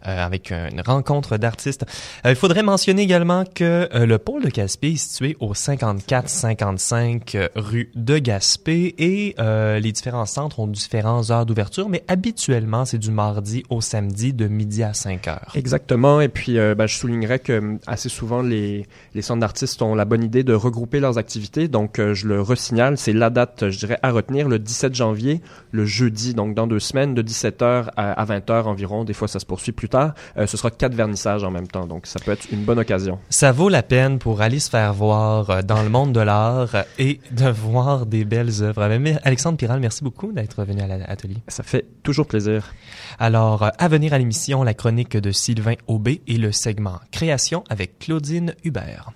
[0.07, 1.85] euh, avec une rencontre d'artistes.
[2.25, 7.49] Euh, il faudrait mentionner également que le pôle de Gaspé est situé au 54-55 euh,
[7.55, 12.99] rue de Gaspé et euh, les différents centres ont différentes heures d'ouverture, mais habituellement, c'est
[12.99, 15.53] du mardi au samedi de midi à 5 heures.
[15.55, 16.20] Exactement.
[16.20, 19.94] Et puis, euh, ben, je soulignerais que euh, assez souvent, les, les centres d'artistes ont
[19.94, 21.68] la bonne idée de regrouper leurs activités.
[21.68, 22.96] Donc, euh, je le resignale.
[22.99, 25.40] C'est la date, je dirais, à retenir, le 17 janvier,
[25.73, 29.05] le jeudi, donc dans deux semaines, de 17h à, à 20h environ.
[29.05, 30.14] Des fois, ça se poursuit plus tard.
[30.37, 31.87] Euh, ce sera quatre vernissages en même temps.
[31.87, 33.18] Donc, ça peut être une bonne occasion.
[33.31, 37.20] Ça vaut la peine pour aller se faire voir dans le monde de l'art et
[37.31, 38.87] de voir des belles œuvres.
[38.88, 41.38] Mais- mais Alexandre Piral, merci beaucoup d'être venu à l'atelier.
[41.49, 42.73] Ça fait toujours plaisir.
[43.23, 47.65] Alors, euh, à venir à l'émission, la chronique de Sylvain Aubé et le segment Création
[47.69, 49.13] avec Claudine Hubert.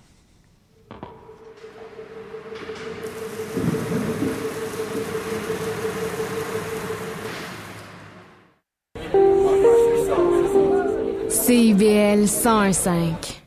[11.27, 13.41] CIBL 101.5.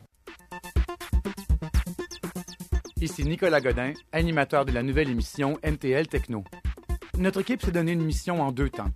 [2.99, 6.43] Ici Nicolas Godin, animateur de la nouvelle émission NTL Techno.
[7.17, 8.91] Notre équipe s'est donné une mission en deux temps.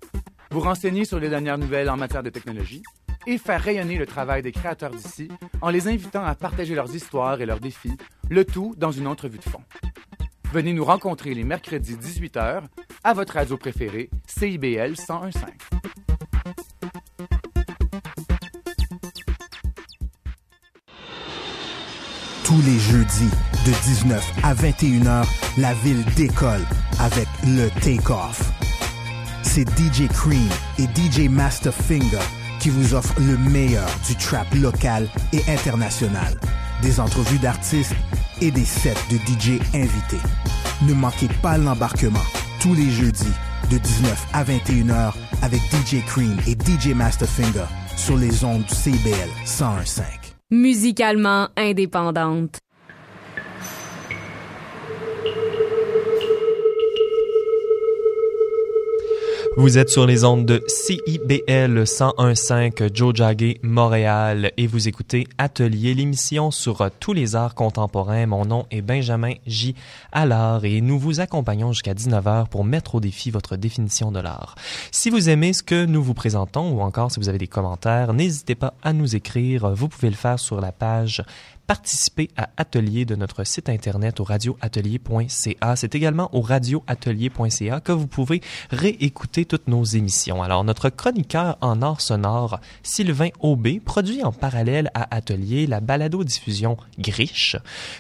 [0.54, 2.84] Vous renseigner sur les dernières nouvelles en matière de technologie
[3.26, 5.28] et faire rayonner le travail des créateurs d'ici
[5.62, 7.98] en les invitant à partager leurs histoires et leurs défis,
[8.30, 9.64] le tout dans une entrevue de fond.
[10.52, 12.62] Venez nous rencontrer les mercredis 18h
[13.04, 15.34] à votre radio préférée, CIBL 101.5.
[22.46, 23.32] Tous les jeudis,
[23.66, 25.26] de 19 à 21h,
[25.58, 26.62] la ville décolle
[27.00, 28.63] avec le Take-Off.
[29.44, 32.20] C'est DJ Cream et DJ Masterfinger
[32.60, 36.40] qui vous offrent le meilleur du trap local et international.
[36.82, 37.94] Des entrevues d'artistes
[38.42, 40.24] et des sets de DJ invités.
[40.88, 42.24] Ne manquez pas l'embarquement
[42.62, 43.34] tous les jeudis
[43.70, 49.30] de 19 à 21h avec DJ Cream et DJ Masterfinger sur les ondes du CBL
[49.46, 50.04] 101.5.
[50.52, 52.63] Musicalement indépendante.
[59.56, 65.94] Vous êtes sur les ondes de CIBL 101.5 Joe Jagger Montréal et vous écoutez Atelier,
[65.94, 68.26] l'émission sur tous les arts contemporains.
[68.26, 69.76] Mon nom est Benjamin J.
[70.12, 74.56] Allard et nous vous accompagnons jusqu'à 19h pour mettre au défi votre définition de l'art.
[74.90, 78.14] Si vous aimez ce que nous vous présentons ou encore si vous avez des commentaires,
[78.14, 79.70] n'hésitez pas à nous écrire.
[79.76, 81.22] Vous pouvez le faire sur la page
[81.68, 85.76] participer à Atelier de notre site internet au radioatelier.ca.
[85.76, 90.44] C'est également au radioatelier.ca que vous pouvez réécouter toutes nos émissions.
[90.44, 96.78] Alors, notre chroniqueur en art sonore, Sylvain Aubé, produit en parallèle à Atelier la balado-diffusion
[97.00, 97.56] Griche,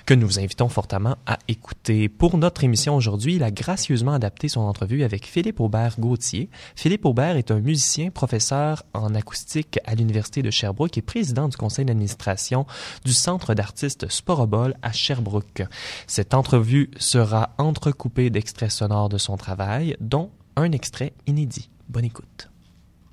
[0.05, 2.09] que nous vous invitons fortement à écouter.
[2.09, 6.49] Pour notre émission aujourd'hui, il a gracieusement adapté son entrevue avec Philippe Aubert Gauthier.
[6.75, 11.57] Philippe Aubert est un musicien, professeur en acoustique à l'Université de Sherbrooke et président du
[11.57, 12.65] conseil d'administration
[13.05, 15.63] du Centre d'artistes Sporobol à Sherbrooke.
[16.07, 21.69] Cette entrevue sera entrecoupée d'extraits sonores de son travail, dont un extrait inédit.
[21.89, 22.49] Bonne écoute.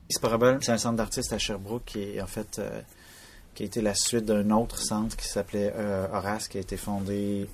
[0.08, 2.80] Sporobol, c'est un centre d'artistes à Sherbrooke qui en fait euh,
[3.54, 6.76] qui a été la suite d'un autre centre qui s'appelait euh, Horace, qui a été
[6.76, 7.48] fondé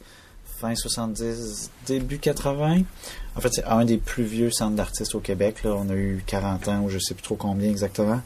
[0.59, 2.83] fin 70, début 80.
[3.35, 5.57] En fait, c'est un des plus vieux centres d'artistes au Québec.
[5.65, 8.21] On a eu 40 ans ou je sais plus trop combien exactement.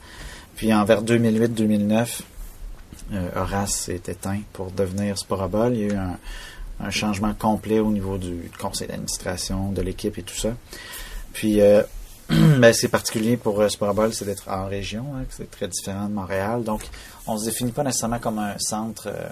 [0.55, 2.05] Puis en vers 2008-2009, euh,
[3.35, 5.75] Horace s'est éteint pour devenir Sporabol.
[5.75, 10.23] Il y a eu un, changement complet au niveau du conseil d'administration, de l'équipe et
[10.23, 10.55] tout ça.
[11.33, 11.83] Puis, euh,
[12.31, 16.15] ben, c'est particulier pour euh, Sporabol, c'est d'être en région, hein, c'est très différent de
[16.15, 16.63] Montréal.
[16.63, 16.83] Donc,
[17.27, 19.29] on se définit pas nécessairement comme un centre euh,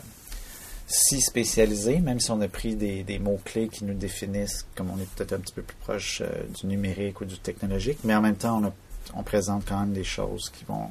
[0.89, 4.99] si spécialisé, même si on a pris des, des mots-clés qui nous définissent comme on
[4.99, 8.23] est peut-être un petit peu plus proche euh, du numérique ou du technologique, mais en
[8.23, 8.73] même temps, on, a,
[9.15, 10.91] on présente quand même des choses qui vont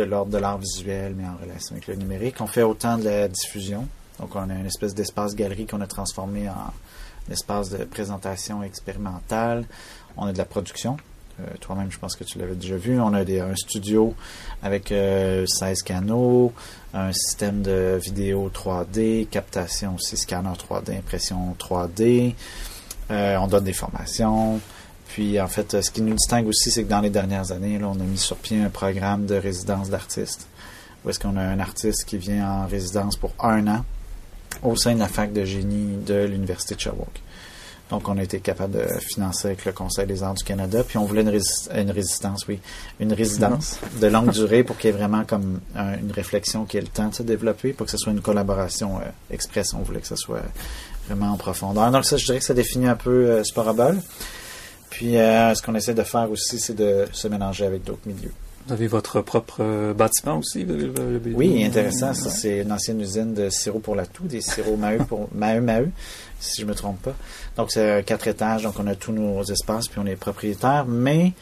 [0.00, 2.40] de l'ordre de l'art visuel, mais en relation avec le numérique.
[2.40, 3.86] On fait autant de la diffusion,
[4.18, 6.72] donc on a une espèce d'espace galerie qu'on a transformé en
[7.30, 9.64] espace de présentation expérimentale.
[10.16, 10.96] On a de la production.
[11.38, 12.98] Euh, Toi-même, je pense que tu l'avais déjà vu.
[12.98, 14.14] On a des, un studio
[14.62, 16.52] avec euh, 16 canaux,
[16.94, 22.34] un système de vidéo 3D, captation aussi, scanner 3D, impression 3D.
[23.10, 24.60] Euh, on donne des formations.
[25.12, 27.78] Puis, en fait, euh, ce qui nous distingue aussi, c'est que dans les dernières années,
[27.78, 30.46] là, on a mis sur pied un programme de résidence d'artistes.
[31.04, 33.84] Où est-ce qu'on a un artiste qui vient en résidence pour un an
[34.62, 37.20] au sein de la fac de génie de l'Université de Sherbrooke.
[37.90, 40.84] Donc, on a été capable de financer avec le Conseil des arts du Canada.
[40.84, 42.60] Puis, on voulait une, rési- une résistance, oui,
[43.00, 46.76] une résidence de longue durée pour qu'il y ait vraiment comme un- une réflexion qui
[46.76, 49.74] ait le temps de se développer, pour que ce soit une collaboration euh, express.
[49.74, 50.42] On voulait que ce soit
[51.08, 51.90] vraiment en profondeur.
[51.90, 53.98] Donc, ça, je dirais que ça définit un peu euh, Sporabol.
[54.90, 58.32] Puis, euh, ce qu'on essaie de faire aussi, c'est de se mélanger avec d'autres milieux.
[58.66, 60.64] Vous avez votre propre euh, bâtiment aussi?
[60.64, 62.12] le- le- le- Oui, intéressant.
[62.12, 65.60] Ça, c'est une ancienne usine de sirop pour la toux, des sirops Maheu pour Maheu
[65.60, 65.90] Maheu,
[66.40, 67.14] si je me trompe pas.
[67.56, 70.84] Donc, c'est euh, quatre étages, donc on a tous nos espaces, puis on est propriétaire,
[70.86, 71.32] mais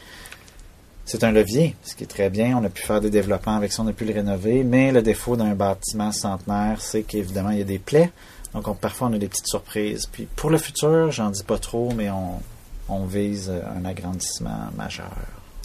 [1.05, 2.57] c'est un levier, ce qui est très bien.
[2.57, 5.03] On a pu faire des développements avec ça, on a pu le rénover, mais le
[5.03, 8.11] défaut d'un bâtiment centenaire, c'est qu'évidemment, il y a des plaies.
[8.55, 10.07] Donc, on- parfois, on a des petites surprises.
[10.11, 12.41] Puis, pour le futur, j'en dis pas trop, mais on,
[12.89, 15.11] on vise un agrandissement majeur.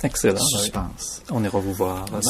[0.03, 0.39] Excellent.
[0.39, 1.21] Suspense.
[1.31, 2.05] On ira vous voir.
[2.05, 2.21] dans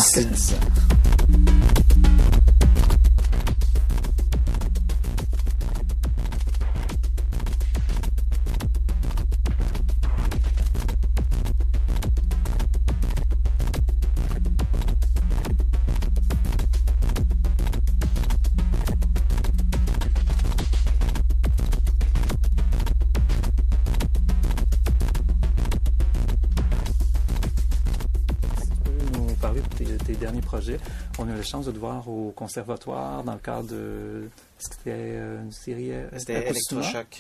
[31.19, 34.29] On a eu la chance de te voir au conservatoire dans le cadre de.
[34.57, 36.47] C'était euh, une série euh, C'était.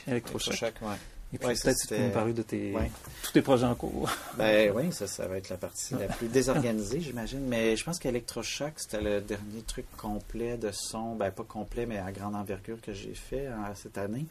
[0.07, 0.73] Électrochoc.
[0.81, 0.95] ouais.
[1.33, 2.91] Et puis Ouais, peut-être tu peux nous parler de tes, Ouais.
[3.23, 4.07] tous tes projets en cours.
[4.37, 7.41] Ben oui, ça, ça va être la partie la plus désorganisée, j'imagine.
[7.47, 11.97] Mais je pense qu'Electrochoc, c'était le dernier truc complet de son, ben pas complet, mais
[11.97, 14.25] à grande envergure que j'ai fait hein, cette année.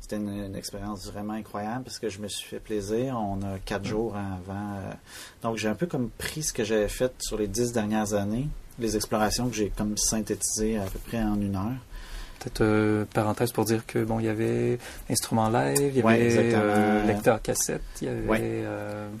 [0.00, 3.16] C'était une, une expérience vraiment incroyable parce que je me suis fait plaisir.
[3.18, 4.76] On a quatre jours avant.
[4.78, 4.92] euh,
[5.42, 8.46] donc j'ai un peu comme pris ce que j'avais fait sur les dix dernières années,
[8.78, 11.72] les explorations que j'ai comme synthétisées à peu près en une heure.
[12.38, 14.78] peut-être euh, parenthèse pour dire que bon, il y avait
[15.10, 18.64] instrument live, il y Ouais, avait euh, lecteur cassette, il y avait Ouais.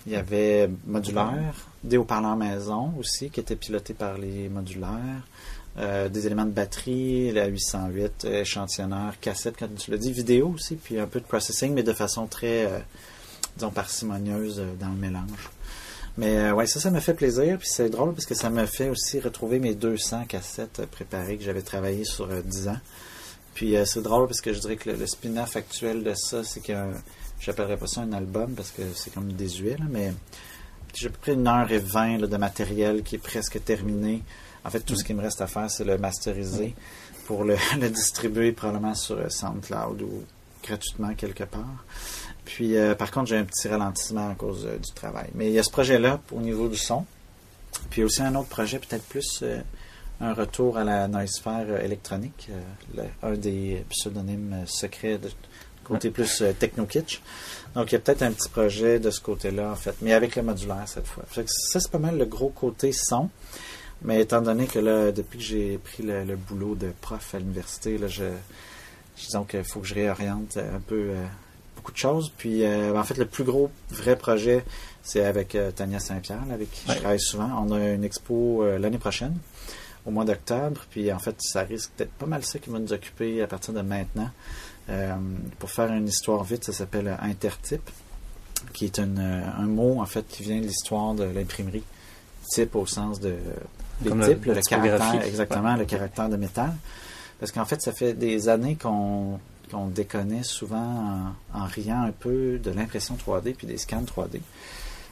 [0.06, 5.26] Il y avait modulaire, des haut-parleurs maison aussi, qui étaient pilotés par les modulaires,
[5.78, 10.76] euh, des éléments de batterie, la 808, échantillonneur, cassette, comme tu l'as dit, vidéo aussi,
[10.76, 12.78] puis un peu de processing, mais de façon très, euh,
[13.56, 15.50] disons, parcimonieuse euh, dans le mélange.
[16.18, 18.64] Mais euh, ouais, ça, ça me fait plaisir, puis c'est drôle parce que ça me
[18.64, 22.78] fait aussi retrouver mes 200 cassettes euh, préparées que j'avais travaillé sur euh, 10 ans.
[23.54, 26.60] Puis euh, c'est drôle parce que je dirais que le, spin-off actuel de ça, c'est
[26.60, 26.72] que
[27.38, 30.14] j'appellerais pas ça un album parce que c'est comme désuet, là, mais
[30.94, 34.22] j'ai à peu près une heure et vingt de matériel qui est presque terminé.
[34.66, 36.74] En fait, tout ce qui me reste à faire, c'est le masteriser
[37.26, 37.56] pour le,
[37.88, 40.24] distribuer probablement sur euh, SoundCloud ou
[40.64, 41.84] gratuitement quelque part.
[42.44, 45.28] Puis, euh, par contre, j'ai un petit ralentissement à cause euh, du travail.
[45.34, 47.04] Mais il y a ce projet-là au niveau du son.
[47.90, 49.44] Puis, aussi un autre projet, peut-être plus
[50.20, 52.48] un retour à la noisphère électronique,
[52.96, 55.28] le- un des pseudonymes secrets de
[55.84, 57.20] côté plus techno-kitsch.
[57.74, 60.34] Donc, il y a peut-être un petit projet de ce côté-là, en fait, mais avec
[60.36, 61.24] le modulaire cette fois.
[61.30, 61.42] Ça,
[61.80, 63.28] c'est pas mal le gros côté son.
[64.02, 67.38] Mais étant donné que là, depuis que j'ai pris le, le boulot de prof à
[67.38, 68.24] l'université, là, je,
[69.16, 71.24] disons qu'il faut que je réoriente un peu euh,
[71.76, 72.30] beaucoup de choses.
[72.36, 74.64] Puis, euh, en fait, le plus gros vrai projet,
[75.02, 76.94] c'est avec euh, Tania Saint-Pierre, avec qui Ouais.
[76.94, 77.50] je travaille souvent.
[77.66, 79.36] On a une expo l'année prochaine,
[80.04, 80.84] au mois d'octobre.
[80.90, 83.72] Puis, en fait, ça risque d'être pas mal ça qui va nous occuper à partir
[83.72, 84.30] de maintenant.
[85.58, 87.90] Pour faire une histoire vite, ça s'appelle Intertype,
[88.72, 91.82] qui est une, un mot, en fait, qui vient de l'histoire de l'imprimerie.
[92.52, 93.34] Type au sens de
[94.02, 96.72] les Comme types, le, caractère, exactement, le caractère de métal.
[97.40, 99.38] Parce qu'en fait, ça fait des années qu'on
[99.70, 104.40] qu'on déconnait souvent en, en riant un peu de l'impression 3D puis des scans 3D.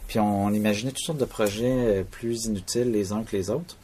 [0.06, 3.76] Puis on, imaginait toutes sortes de projets euh, plus inutiles les uns que les autres.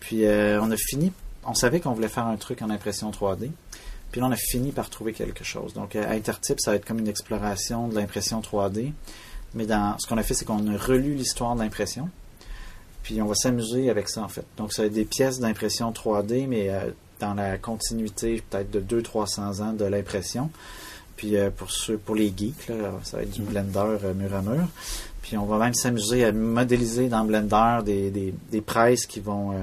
[0.00, 1.12] Puis euh, on a fini,
[1.44, 3.50] on savait qu'on voulait faire un truc en impression 3D.
[4.10, 5.74] Puis là, on a fini par trouver quelque chose.
[5.74, 8.92] Donc, euh, Intertype, ça va être comme une exploration de l'impression 3D.
[9.54, 12.08] Mais dans ce qu'on a fait, c'est qu'on a relu l'histoire de l'impression.
[13.08, 14.44] Puis on va s'amuser avec ça, en fait.
[14.58, 16.90] Donc, ça va être des pièces d'impression 3D, mais euh,
[17.20, 20.50] dans la continuité peut-être de 200-300 ans de l'impression.
[21.16, 24.34] Puis euh, pour ceux, pour les geeks, là, ça va être du Blender euh, mur
[24.34, 24.68] à mur.
[25.22, 29.54] Puis on va même s'amuser à modéliser dans Blender des, des, des presses qui vont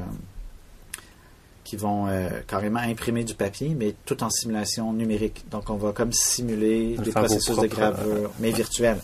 [1.65, 5.45] qui vont euh, carrément imprimer du papier, mais tout en simulation numérique.
[5.49, 8.99] Donc on va comme simuler Le des processus de gravure, mais virtuels.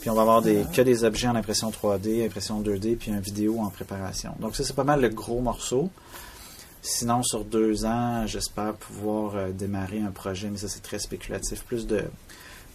[0.00, 3.18] Puis on va avoir des, que des objets en impression 3D, impression 2D, puis un
[3.18, 4.32] vidéo en préparation.
[4.38, 5.90] Donc ça, c'est pas mal le gros morceau.
[6.80, 11.64] Sinon, sur deux ans, j'espère pouvoir euh, démarrer un projet, mais ça, c'est très spéculatif.
[11.64, 12.04] Plus de,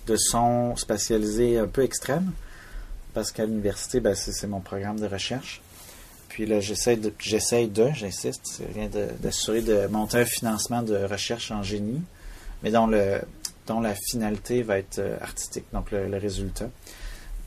[0.07, 2.33] de sons spatialisés un peu extrêmes,
[3.13, 5.61] parce qu'à l'université, ben, c'est mon programme de recherche.
[6.31, 10.81] Puis là, j'essaie de, j'essaie de, j'insiste, c'est rien de- d'assurer de, monter un financement
[10.81, 12.01] de recherche en génie,
[12.63, 13.19] mais dont, le,
[13.67, 16.69] dont la finalité va être euh, artistique, donc le, le résultat.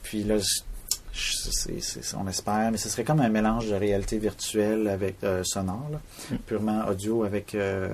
[0.03, 0.61] Puis là, je-
[1.13, 5.87] je- on espère, mais ce serait comme un mélange de réalité virtuelle avec euh, sonore,
[5.91, 5.99] là,
[6.31, 6.35] Mm.
[6.45, 7.87] purement audio avec euh,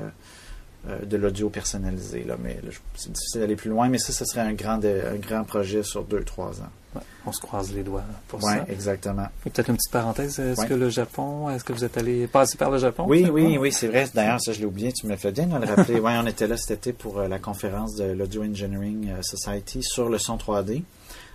[0.89, 2.23] euh, de l'audio personnalisé.
[2.23, 2.57] Là, mais
[2.95, 5.83] c'est difficile d'aller plus loin, mais ça, ce serait un grand, de- un grand projet
[5.83, 6.69] sur 2-3 ans.
[6.93, 8.65] Ouais, on se croise les doigts pour Oui, ça.
[8.67, 9.27] exactement.
[9.45, 10.67] Et peut-être une petite parenthèse, est-ce Ouais.
[10.67, 13.05] que le Japon, est-ce que vous êtes allé passer par le Japon?
[13.07, 14.07] Oui, oui, oui, c'est vrai.
[14.13, 14.91] D'ailleurs, ça, je l'ai oublié.
[14.91, 15.99] Tu me fais bien de le rappeler.
[16.01, 19.81] oui, on était là cet été pour euh, la conférence de l'Audio Engineering euh, Society
[19.83, 20.83] sur le son 3D.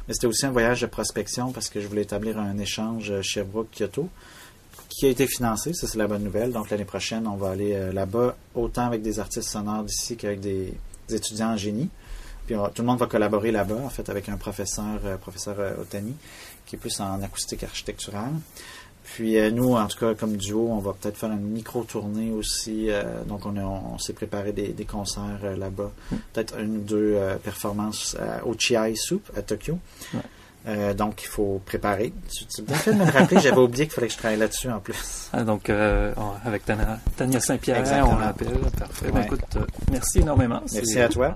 [0.08, 4.08] Mais c'était aussi un voyage de prospection parce que je voulais établir un échange Sherbrooke-Kyoto
[4.98, 5.74] qui a été financé.
[5.74, 6.52] Ça, c'est la bonne nouvelle.
[6.52, 10.40] Donc, l'année prochaine, on va aller euh, là-bas, autant avec des artistes sonores d'ici qu'avec
[10.40, 10.72] des,
[11.08, 11.90] des étudiants en génie.
[12.46, 15.56] Puis on tout le monde va collaborer là-bas, en fait, avec un professeur, euh, professeur
[15.58, 16.14] euh, Otani,
[16.64, 18.32] qui est plus en acoustique architecturale.
[19.04, 22.88] Puis euh, nous, en tout cas, comme duo, on va peut-être faire une micro-tournée aussi.
[22.88, 25.92] euh, donc on, on s'est préparé des, des concerts euh, là-bas.
[26.32, 29.78] Peut-être une ou deux performances au Chiai Soup à Tokyo.
[30.14, 30.20] Ouais.
[30.68, 32.12] Euh, donc il faut préparer.
[32.32, 34.38] Tu, tu bien fait de me le rappeler, j'avais oublié qu'il fallait que je travaille
[34.38, 35.28] là-dessus en plus.
[35.32, 38.48] Ah, donc, euh, on- avec Tania, Tania Saint-Pierre, on l'appelle.
[38.78, 39.10] Parfait.
[39.12, 39.60] Ben, écoute, euh,
[39.92, 40.60] merci énormément.
[40.72, 41.34] Merci à toi.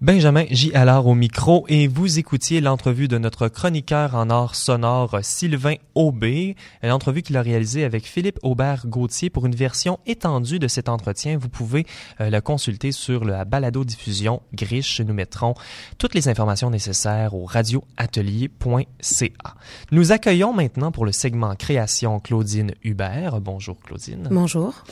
[0.00, 0.70] Benjamin J.
[0.74, 6.54] Allard au micro et vous écoutiez l'entrevue de notre chroniqueur en art sonore Sylvain Aubé,
[6.84, 11.36] l'entrevue qu'il a réalisée avec Philippe Aubert-Gauthier pour une version étendue de cet entretien.
[11.36, 11.84] Vous pouvez
[12.20, 15.00] euh, la consulter sur la balado-diffusion Griche.
[15.00, 15.54] Nous mettrons
[15.98, 19.54] toutes les informations nécessaires au radioatelier.ca.
[19.90, 23.40] Nous accueillons maintenant pour le segment création Claudine Hubert.
[23.40, 24.28] Bonjour Claudine.
[24.30, 24.84] Bonjour.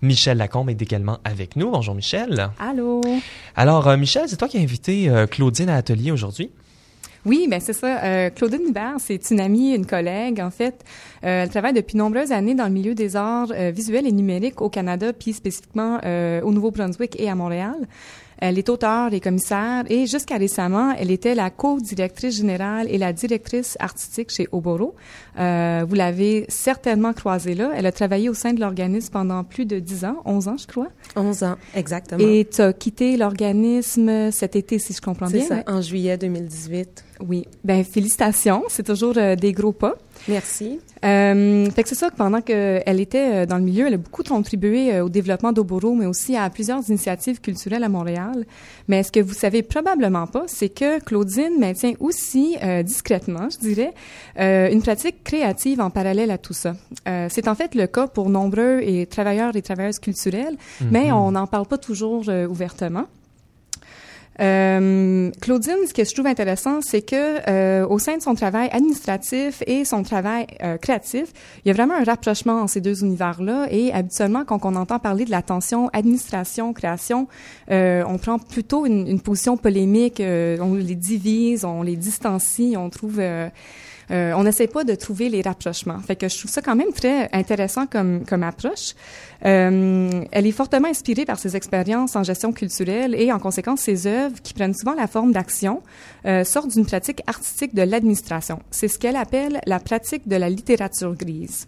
[0.00, 1.70] Michel Lacombe est également avec nous.
[1.70, 2.48] Bonjour Michel.
[2.58, 3.02] Allô.
[3.56, 6.50] Alors euh, Michel, c'est toi qui as invité euh, Claudine à Atelier aujourd'hui?
[7.26, 8.04] Oui, ben c'est ça.
[8.04, 10.40] Euh, Claudine Hubert, c'est une amie, une collègue.
[10.40, 10.84] En fait,
[11.24, 14.68] euh, elle travaille depuis nombreuses années dans le milieu des arts visuels et numériques au
[14.68, 16.00] Canada, puis spécifiquement
[16.42, 17.76] au Nouveau-Brunswick et à Montréal.
[18.38, 23.12] Elle est auteure et commissaire et jusqu'à récemment, elle était la co-directrice générale et la
[23.12, 24.94] directrice artistique chez Oboro.
[25.38, 27.70] Euh, vous l'avez certainement croisée là.
[27.76, 30.66] Elle a travaillé au sein de l'organisme pendant plus de 10 ans, 11 ans, je
[30.66, 30.88] crois.
[31.16, 32.24] 11 ans, exactement.
[32.24, 35.48] Et tu as quitté l'organisme cet été, si je comprends C'est bien.
[35.48, 37.04] ça, en juillet 2018.
[37.26, 37.46] Oui.
[37.62, 39.94] Ben félicitations, c'est toujours euh, des gros pas.
[40.28, 40.80] Merci.
[41.04, 43.98] Euh, fait que c'est ça que pendant qu'elle était euh, dans le milieu, elle a
[43.98, 48.46] beaucoup contribué euh, au développement d'Oboro, mais aussi à plusieurs initiatives culturelles à Montréal.
[48.88, 53.58] Mais ce que vous savez probablement pas, c'est que Claudine maintient aussi euh, discrètement, je
[53.58, 53.94] dirais,
[54.38, 56.74] euh, une pratique créative en parallèle à tout ça.
[57.06, 60.56] Euh, c'est en fait le cas pour nombreux et travailleurs et travailleuses culturelles,
[60.90, 63.06] mais on n'en parle pas toujours euh, ouvertement.
[64.40, 68.68] Euh, Claudine, ce que je trouve intéressant, c'est que euh, au sein de son travail
[68.72, 71.28] administratif et son travail euh, créatif,
[71.64, 73.68] il y a vraiment un rapprochement en ces deux univers-là.
[73.70, 77.28] Et habituellement, quand on entend parler de la tension administration-création,
[77.70, 80.20] euh, on prend plutôt une, une position polémique.
[80.20, 83.20] euh, on les divise, on les distancie, on trouve.
[84.10, 85.98] Euh, on n'essaie pas de trouver les rapprochements.
[86.00, 88.94] Fait que je trouve ça quand même très intéressant comme, comme approche.
[89.44, 94.06] Euh, elle est fortement inspirée par ses expériences en gestion culturelle et en conséquence ses
[94.06, 95.82] œuvres, qui prennent souvent la forme d'action,
[96.26, 98.60] euh, sortent d'une pratique artistique de l'administration.
[98.70, 101.66] C'est ce qu'elle appelle la pratique de la littérature grise.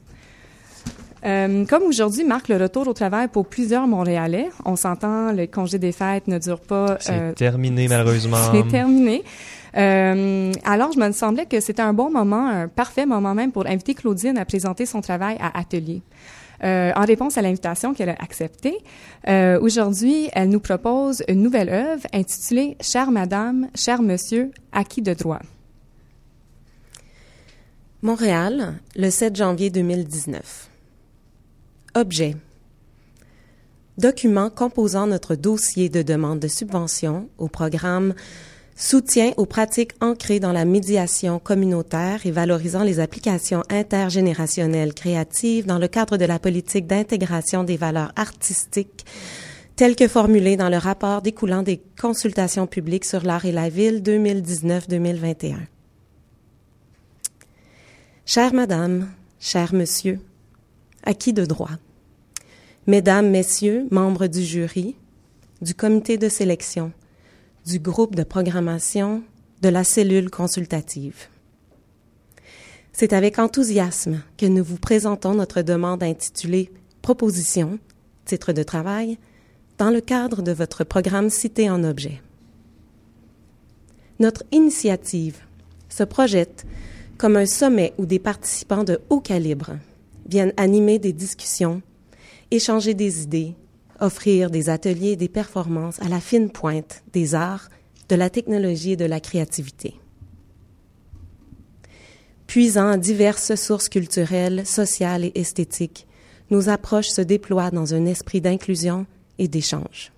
[1.27, 5.79] Euh, comme aujourd'hui marque le retour au travail pour plusieurs Montréalais, on s'entend, le congé
[5.79, 6.99] des fêtes ne dure pas.
[7.01, 8.37] C'est euh, terminé malheureusement.
[8.53, 9.25] c'est terminé.
[9.77, 13.67] Euh, alors, je me semblait que c'était un bon moment, un parfait moment même pour
[13.67, 16.03] inviter Claudine à présenter son travail à Atelier.
[16.65, 18.79] Euh, en réponse à l'invitation qu'elle a acceptée,
[19.29, 25.13] euh, aujourd'hui, elle nous propose une nouvelle œuvre intitulée Chère Madame, cher Monsieur, acquis de
[25.13, 25.41] droit.
[28.01, 30.71] Montréal, le 7 janvier 2019.
[31.95, 32.37] Objet.
[33.99, 38.15] Document composant notre dossier de demande de subvention au programme
[38.79, 45.79] Soutien aux pratiques ancrées dans la médiation communautaire et valorisant les applications intergénérationnelles créatives dans
[45.79, 49.07] le cadre de la politique d'intégration des valeurs artistiques
[49.77, 54.03] telles que formulées dans le rapport découlant des consultations publiques sur l'art et la ville
[54.03, 55.55] 2019-2021.
[58.27, 59.09] Chère Madame,
[59.41, 60.21] cher Monsieur,
[61.03, 61.79] acquis de droit,
[62.87, 64.97] Mesdames, Messieurs, membres du jury,
[65.63, 66.93] du comité de sélection,
[67.67, 69.25] du groupe de programmation,
[69.61, 71.27] de la cellule consultative.
[72.93, 76.71] C'est avec enthousiasme que nous vous présentons notre demande intitulée
[77.03, 77.79] Proposition,
[78.25, 79.19] titre de travail,
[79.79, 82.23] dans le cadre de votre programme cité en objet.
[84.21, 85.39] Notre initiative
[85.89, 86.67] se projette
[87.19, 89.73] comme un sommet où des participants de haut calibre
[90.29, 91.83] viennent animer des discussions,
[92.51, 93.55] échanger des idées,
[94.01, 97.69] offrir des ateliers et des performances à la fine pointe des arts,
[98.09, 99.95] de la technologie et de la créativité.
[102.47, 106.07] Puisant diverses sources culturelles, sociales et esthétiques,
[106.51, 109.07] nos approches se déploient dans un esprit d'inclusion
[109.39, 110.13] et d'échange.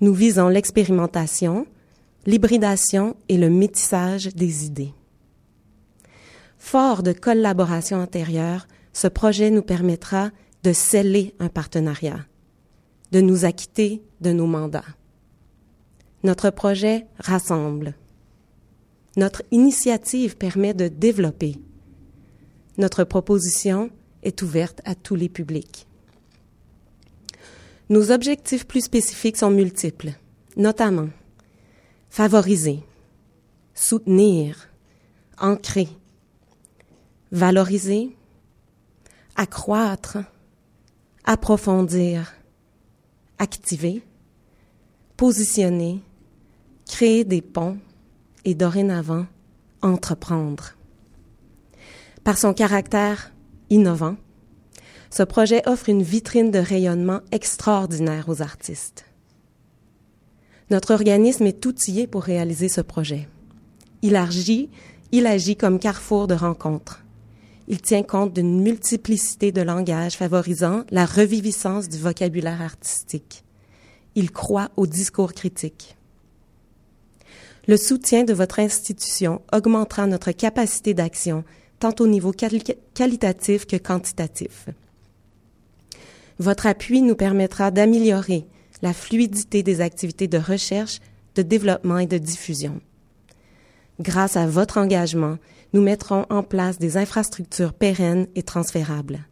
[0.00, 1.66] Nous visons l'expérimentation,
[2.26, 4.92] l'hybridation et le métissage des idées.
[6.58, 10.30] Fort de collaboration antérieure, ce projet nous permettra
[10.64, 12.24] de sceller un partenariat,
[13.12, 14.84] de nous acquitter de nos mandats.
[16.24, 17.94] Notre projet rassemble.
[19.16, 21.56] Notre initiative permet de développer.
[22.78, 23.90] Notre proposition
[24.22, 25.86] est ouverte à tous les publics.
[27.90, 30.12] Nos objectifs plus spécifiques sont multiples,
[30.56, 31.10] notamment
[32.08, 32.82] favoriser,
[33.74, 34.68] soutenir,
[35.38, 35.88] ancrer,
[37.30, 38.16] valoriser,
[39.36, 40.18] accroître,
[41.24, 42.32] approfondir,
[43.42, 44.04] activer,
[45.16, 46.00] positionner,
[46.88, 47.76] créer des ponts
[48.44, 49.26] et dorénavant
[49.82, 50.76] entreprendre.
[52.22, 53.32] Par son caractère
[53.68, 54.14] innovant,
[55.10, 59.06] ce projet offre une vitrine de rayonnement extraordinaire aux artistes.
[60.70, 63.28] Notre organisme est outillé pour réaliser ce projet.
[64.02, 64.70] Il agit,
[65.10, 67.01] il agit comme carrefour de rencontres.
[67.72, 73.44] Il tient compte d'une multiplicité de langages favorisant la reviviscence du vocabulaire artistique.
[74.14, 75.96] Il croit au discours critique.
[77.66, 81.44] Le soutien de votre institution augmentera notre capacité d'action,
[81.78, 84.66] tant au niveau quali- qualitatif que quantitatif.
[86.38, 88.44] Votre appui nous permettra d'améliorer
[88.82, 91.00] la fluidité des activités de recherche,
[91.36, 92.82] de développement et de diffusion.
[94.02, 95.38] Grâce à votre engagement,
[95.72, 99.28] nous mettrons en place des infrastructures pérennes et transférables.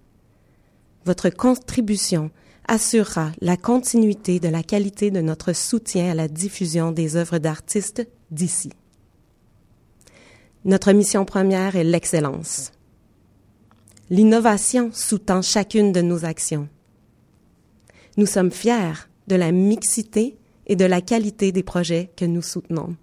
[1.04, 2.30] Votre contribution
[2.68, 8.06] assurera la continuité de la qualité de notre soutien à la diffusion des œuvres d'artistes
[8.30, 8.70] d'ici.
[10.64, 12.70] Notre mission première est l'excellence.
[14.08, 16.68] L'innovation sous-tend chacune de nos actions.
[18.16, 22.94] Nous sommes fiers de la mixité et de la qualité des projets que nous soutenons.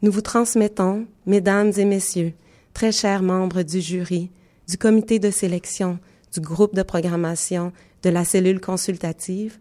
[0.00, 2.32] Nous vous transmettons, mesdames et messieurs,
[2.72, 4.30] très chers membres du jury,
[4.68, 5.98] du comité de sélection,
[6.32, 7.72] du groupe de programmation,
[8.04, 9.58] de la cellule consultative,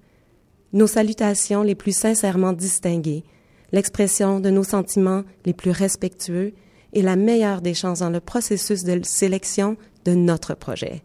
[0.73, 3.23] nos salutations les plus sincèrement distinguées,
[3.71, 6.53] l'expression de nos sentiments les plus respectueux
[6.93, 9.75] et la meilleure des chances dans le processus de sélection
[10.05, 11.01] de notre projet.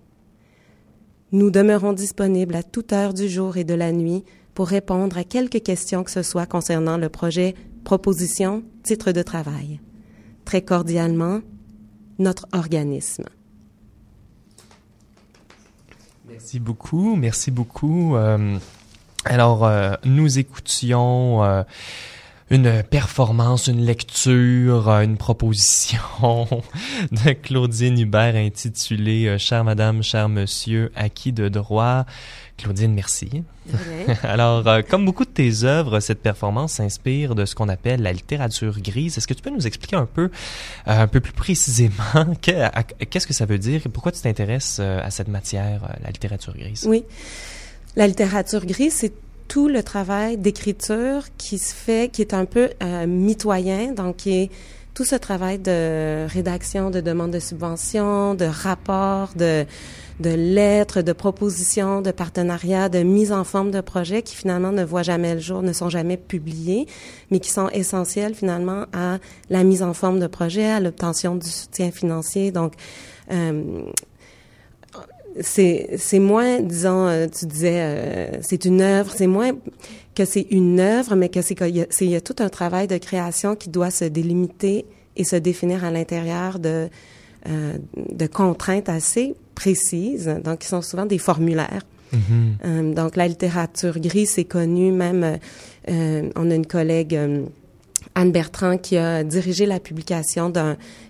[1.32, 5.24] Nous demeurons disponibles à toute heure du jour et de la nuit pour répondre à
[5.24, 7.54] quelques questions que ce soit concernant le projet
[7.84, 9.80] Proposition, titre de travail.
[10.44, 11.40] Très cordialement,
[12.18, 13.24] notre organisme.
[16.28, 18.16] Merci beaucoup, merci beaucoup.
[18.16, 18.58] Euh,
[19.24, 21.62] alors, euh, nous écoutions euh,
[22.50, 26.46] une performance, une lecture, une proposition
[27.10, 32.06] de Claudine Hubert intitulée Chère Madame, cher Monsieur, acquis de droit.
[32.58, 33.42] Claudine, merci.
[34.22, 38.12] Alors, euh, comme beaucoup de tes œuvres, cette performance s'inspire de ce qu'on appelle la
[38.12, 39.18] littérature grise.
[39.18, 40.28] Est-ce que tu peux nous expliquer un peu, euh,
[40.86, 43.82] un peu plus précisément, qu'est-ce que ça veut dire?
[43.92, 46.86] Pourquoi tu t'intéresses euh, à cette matière, la littérature grise?
[46.88, 47.04] Oui.
[47.96, 49.12] La littérature grise, c'est
[49.52, 54.32] tout le travail d'écriture qui se fait, qui est un peu euh, mitoyen, donc qui
[54.34, 54.50] est
[54.94, 59.64] tout ce travail de rédaction, de demande de subvention, de rapport, de
[60.20, 64.84] de lettres, de propositions, de partenariats, de mise en forme de projets qui finalement ne
[64.84, 66.86] voient jamais le jour, ne sont jamais publiés,
[67.30, 69.18] mais qui sont essentiels finalement à
[69.50, 72.52] la mise en forme de projets, à l'obtention du soutien financier.
[72.52, 72.74] Donc,
[73.32, 73.82] euh,
[75.40, 79.52] c'est c'est moins disons euh, tu disais euh, c'est une œuvre c'est moins
[80.14, 82.36] que c'est une œuvre mais que c'est qu'il y a c'est il y a tout
[82.40, 84.84] un travail de création qui doit se délimiter
[85.16, 86.88] et se définir à l'intérieur de
[87.48, 92.56] euh, de contraintes assez précises donc qui sont souvent des formulaires Mhm.
[92.66, 95.38] euh, donc la littérature grise, c'est connu même.
[95.88, 97.18] euh, on a une collègue.
[98.14, 100.52] Anne Bertrand qui a dirigé la publication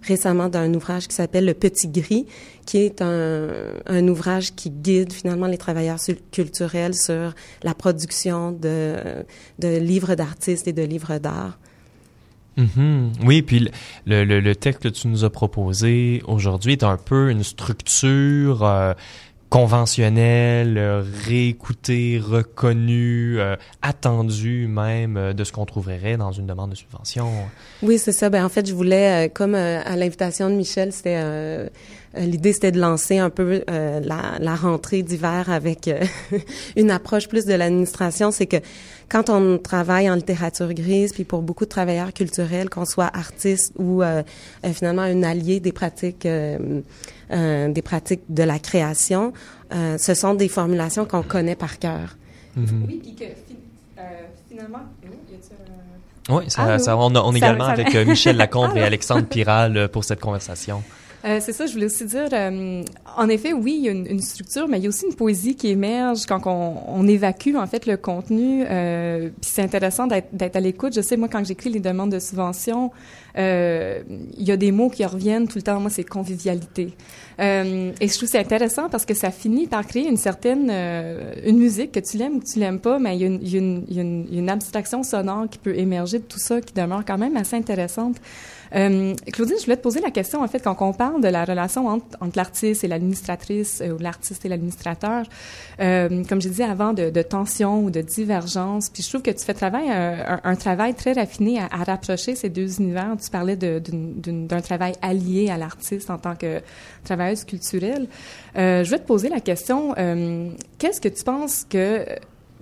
[0.03, 2.27] récemment d'un ouvrage qui s'appelle Le Petit Gris,
[2.67, 5.99] qui est un, ouvrage qui guide finalement les travailleurs
[6.31, 9.25] culturels sur la production de,
[9.59, 11.59] livres d'artistes et de livres d'art.
[12.57, 13.13] Mhm.
[13.25, 13.71] Oui, puis
[14.07, 18.93] le texte que tu nous as proposé aujourd'hui est un peu une structure euh,
[19.53, 26.71] conventionnelle, euh, réécoutée, reconnue, euh, attendue même euh, de ce qu'on trouverait dans une demande
[26.71, 27.29] de subvention.
[27.83, 28.31] Oui, c'est ça.
[28.31, 31.21] Ben en fait, je voulais, euh, comme à l'invitation de Michel, c'était
[32.17, 36.01] l'idée, c'était de lancer un peu euh, la, la rentrée d'hiver avec euh,
[36.77, 38.31] une approche plus de l'administration.
[38.31, 38.57] C'est que
[39.09, 43.73] quand on travaille en littérature grise, puis pour beaucoup de travailleurs culturels, qu'on soit artiste
[43.79, 44.23] ou euh,
[44.65, 46.81] euh, finalement un allié des pratiques, euh,
[47.33, 49.33] euh, des pratiques de la création,
[49.75, 52.17] euh, ce sont des formulations qu'on connaît par cœur.
[52.57, 52.85] Mhm.
[52.87, 53.57] Oui, puis que fi-
[53.99, 54.03] euh,
[54.51, 56.83] finalement, y un- Oui, ça, Allô?
[56.85, 58.87] ça- on, a- on est Ça- également ça- avec euh, Michel Lacombe et Allô?
[58.87, 60.83] Alexandre Piral euh, pour cette conversation.
[61.25, 62.83] Euh, c'est ça, je voulais aussi dire, euh,
[63.17, 65.15] en effet, oui, il y a une, une structure, mais il y a aussi une
[65.15, 68.65] poésie qui émerge quand on, on évacue, en fait, le contenu.
[68.69, 70.95] Euh, puis c'est intéressant d'être à l'écoute.
[70.95, 72.91] Je sais, moi, quand j'écris les demandes de subvention,
[73.39, 74.03] euh,
[74.37, 75.81] il y a des mots qui reviennent tout le temps.
[75.81, 76.95] Moi, c'est convivialité.
[77.41, 81.33] Euh, et je trouve c'est intéressant parce que ça finit par créer une certaine euh,
[81.47, 83.41] une musique que tu l'aimes ou que tu l'aimes pas, mais il y, a une,
[83.43, 87.05] il, y a une, une abstraction sonore qui peut émerger de tout ça, qui demeure
[87.07, 88.17] quand même assez intéressante.
[88.75, 91.45] Euh, Claudine, je voulais te poser la question, en fait, quand on parle de la
[91.45, 95.27] relation entre, entre l'artiste et l'administratrice, euh, ou l'artiste et l'administrateur,
[95.81, 99.31] euh, comme j'ai dit avant, de, de tension ou de divergence, puis je trouve que
[99.31, 103.17] tu fais travail, un, un, un travail très raffiné à, à rapprocher ces deux univers.
[103.23, 106.61] Tu parlais d'un travail allié à l'artiste en tant que
[107.05, 108.07] travailleuse culturelle.
[108.57, 110.49] Euh, je vais te poser la question, euh,
[110.79, 112.07] qu'est-ce que tu penses que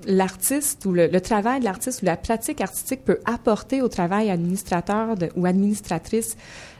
[0.06, 4.30] l'artiste ou le, le travail de l'artiste ou la pratique artistique peut apporter au travail
[4.30, 6.36] administrateur ou administratrice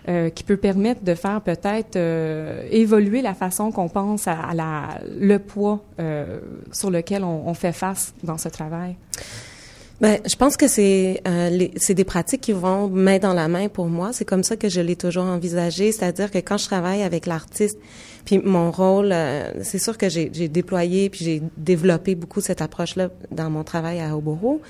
[0.08, 4.98] euh, qui peut permettre de faire peut-être euh, évoluer la façon qu'on pense à, la,
[5.18, 6.40] le poids euh,
[6.72, 8.96] sur lequel on, on fait face dans ce travail?
[10.00, 13.68] Ben, je pense que c'est euh, c'est des pratiques qui vont main dans la main
[13.68, 14.14] pour moi.
[14.14, 17.78] C'est comme ça que je l'ai toujours envisagé, c'est-à-dire que quand je travaille avec l'artiste,
[18.24, 22.62] puis mon rôle, euh, c'est sûr que j'ai j'ai déployé puis j'ai développé beaucoup cette
[22.62, 24.60] approche-là dans mon travail à Oboro.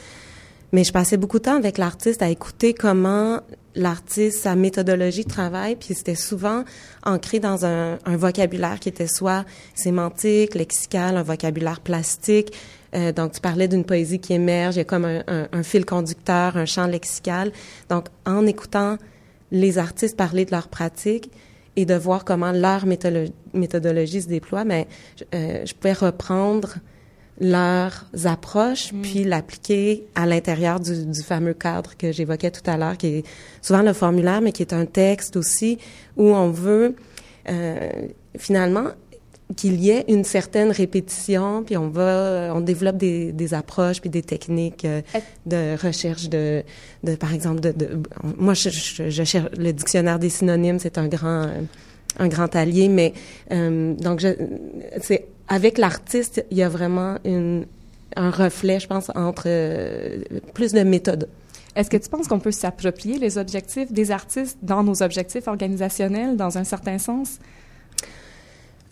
[0.72, 3.40] Mais je passais beaucoup de temps avec l'artiste à écouter comment
[3.74, 6.64] l'artiste, sa méthodologie de travail, puis c'était souvent
[7.04, 9.44] ancré dans un, un vocabulaire qui était soit
[9.74, 12.52] sémantique, lexical, un vocabulaire plastique.
[12.94, 15.62] Euh, donc, tu parlais d'une poésie qui émerge, il y a comme un, un- un
[15.64, 17.50] fil conducteur, un champ lexical.
[17.88, 18.96] Donc, en écoutant
[19.52, 21.30] les artistes parler de leur pratique
[21.76, 26.76] et de voir comment leur méthodolo- méthodologie se déploie, mais je, euh, je pouvais reprendre
[27.40, 32.98] leurs approches, puis l'appliquer à l'intérieur du, du fameux cadre que j'évoquais tout à l'heure,
[32.98, 33.24] qui est
[33.62, 35.78] souvent le formulaire, mais qui est un texte aussi,
[36.16, 36.94] où on veut
[37.48, 37.90] euh,
[38.36, 38.88] finalement
[39.56, 44.10] qu'il y ait une certaine répétition, puis on va, on développe des, des approches puis
[44.10, 45.02] des techniques euh,
[45.46, 46.62] de recherche de,
[47.02, 48.02] de par exemple, de, de
[48.36, 51.62] moi je, je, je cherche le dictionnaire des synonymes, c'est un grand, euh,
[52.18, 53.12] un grand allié, mais
[53.50, 54.24] euh, donc
[55.00, 57.66] c'est avec l'artiste, il y a vraiment une,
[58.16, 60.22] un reflet, je pense, entre euh,
[60.54, 61.28] plus de méthodes.
[61.76, 66.36] Est-ce que tu penses qu'on peut s'approprier les objectifs des artistes dans nos objectifs organisationnels,
[66.36, 67.38] dans un certain sens?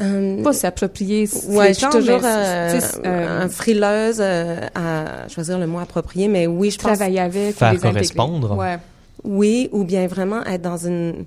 [0.00, 1.28] Euh, Pas s'approprier.
[1.48, 5.66] Ouais, je suis toujours mais, euh, tu sais, euh, un frileuse euh, à choisir le
[5.66, 8.56] mot approprié, mais oui, je pense Travailler avec, Faire les correspondre.
[8.56, 8.78] Ouais.
[9.24, 11.24] Oui, ou bien vraiment être dans une,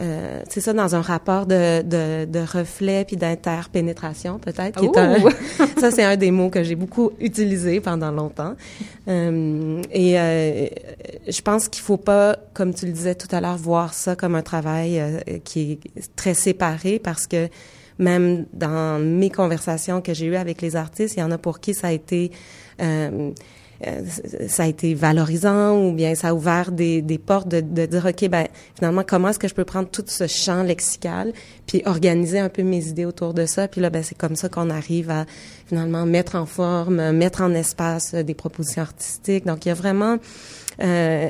[0.00, 4.78] euh, c'est ça, dans un rapport de, de, de reflet puis d'interpénétration peut-être.
[4.78, 5.30] qui est un- Ouh!
[5.80, 8.54] ça, c'est un des mots que j'ai beaucoup utilisé pendant longtemps.
[9.08, 10.66] Euh, et euh,
[11.28, 14.36] je pense qu'il faut pas, comme tu le disais tout à l'heure, voir ça comme
[14.36, 17.48] un travail euh, qui est très séparé parce que
[17.98, 21.60] même dans mes conversations que j'ai eues avec les artistes, il y en a pour
[21.60, 22.30] qui ça a été
[22.80, 23.30] euh,
[23.86, 24.02] euh,
[24.46, 28.06] ça a été valorisant ou bien ça a ouvert des, des portes de, de dire
[28.06, 31.32] ok ben finalement comment est-ce que je peux prendre tout ce champ lexical
[31.66, 33.66] puis organiser un peu mes idées autour de ça?
[33.66, 35.26] Puis là ben c'est comme ça qu'on arrive à
[35.66, 39.46] finalement mettre en forme mettre en espace des propositions artistiques.
[39.46, 40.18] Donc il y a vraiment
[40.80, 41.28] euh,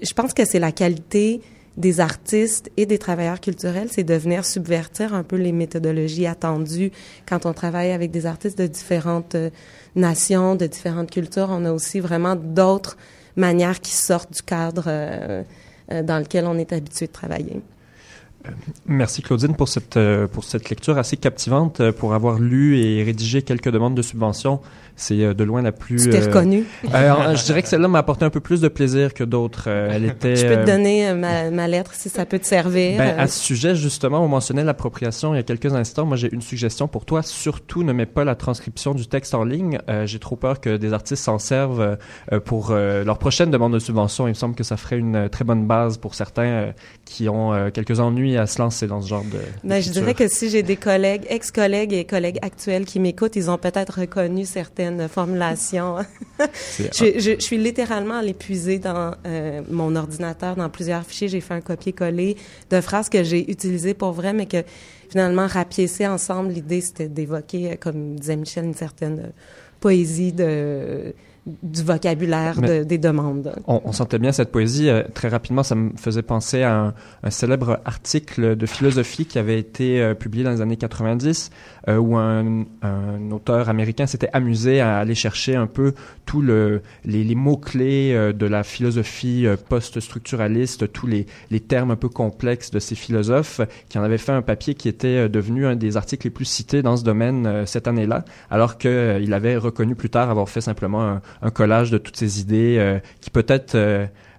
[0.00, 1.42] je pense que c'est la qualité
[1.76, 6.92] des artistes et des travailleurs culturels, c'est de venir subvertir un peu les méthodologies attendues
[7.26, 9.50] quand on travaille avec des artistes de différentes euh,
[9.96, 11.48] nations, de différentes cultures.
[11.50, 12.96] On a aussi vraiment d'autres
[13.36, 15.42] manières qui sortent du cadre euh,
[15.90, 17.62] euh, dans lequel on est habitué de travailler.
[18.86, 23.02] Merci Claudine pour cette, euh, pour cette lecture assez captivante, euh, pour avoir lu et
[23.02, 24.60] rédigé quelques demandes de subvention.
[24.96, 26.04] C'est euh, de loin la plus...
[26.04, 29.24] Tu t'es euh, je dirais que celle-là m'a apporté un peu plus de plaisir que
[29.24, 29.68] d'autres.
[29.68, 30.36] Elle était...
[30.36, 32.98] Je peux te donner ma, ma lettre si ça peut te servir.
[32.98, 36.04] Ben, à ce sujet, justement, on mentionnait l'appropriation il y a quelques instants.
[36.06, 37.22] Moi, j'ai une suggestion pour toi.
[37.22, 39.78] Surtout, ne mets pas la transcription du texte en ligne.
[39.88, 41.96] Euh, j'ai trop peur que des artistes s'en servent
[42.44, 44.26] pour euh, leur prochaine demande de subvention.
[44.26, 46.72] Il me semble que ça ferait une très bonne base pour certains
[47.04, 49.38] qui ont quelques ennuis à se lancer dans ce genre de.
[49.64, 53.50] Ben, je dirais que si j'ai des collègues, ex-collègues et collègues actuels qui m'écoutent, ils
[53.50, 55.96] ont peut-être reconnu certaines formulations.
[56.78, 61.28] je, je, je suis littéralement allée puiser dans euh, mon ordinateur, dans plusieurs fichiers.
[61.28, 62.36] J'ai fait un copier-coller
[62.70, 64.62] de phrases que j'ai utilisées pour vrai, mais que
[65.10, 69.30] finalement, rapiécer ensemble, l'idée, c'était d'évoquer, euh, comme disait Michel, une certaine euh,
[69.80, 71.14] poésie de
[71.44, 73.52] du vocabulaire de- des demandes.
[73.66, 74.88] On, on sentait bien cette poésie.
[74.88, 79.38] Euh, très rapidement, ça me faisait penser à un, un célèbre article de philosophie qui
[79.40, 81.50] avait été euh, publié dans les années 90,
[81.88, 85.94] euh, où un, un auteur américain s'était amusé à aller chercher un peu
[86.26, 91.90] tous le, les, les mots-clés euh, de la philosophie euh, post-structuraliste, tous les, les termes
[91.90, 95.28] un peu complexes de ces philosophes, qui en avait fait un papier qui était euh,
[95.28, 99.56] devenu un des articles les plus cités dans ce domaine cette année-là, alors qu'il avait
[99.56, 103.76] reconnu plus tard avoir fait simplement un, collage de toutes ces idées qui peut-être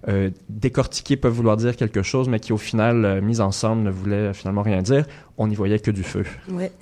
[0.08, 0.30] euh,
[1.20, 4.62] peuvent vouloir dire quelque chose, mais qui au final, euh, mises ensemble, ne voulaient finalement
[4.62, 5.06] rien dire.
[5.38, 6.24] On n'y voyait que du feu.
[6.50, 6.72] Ouais.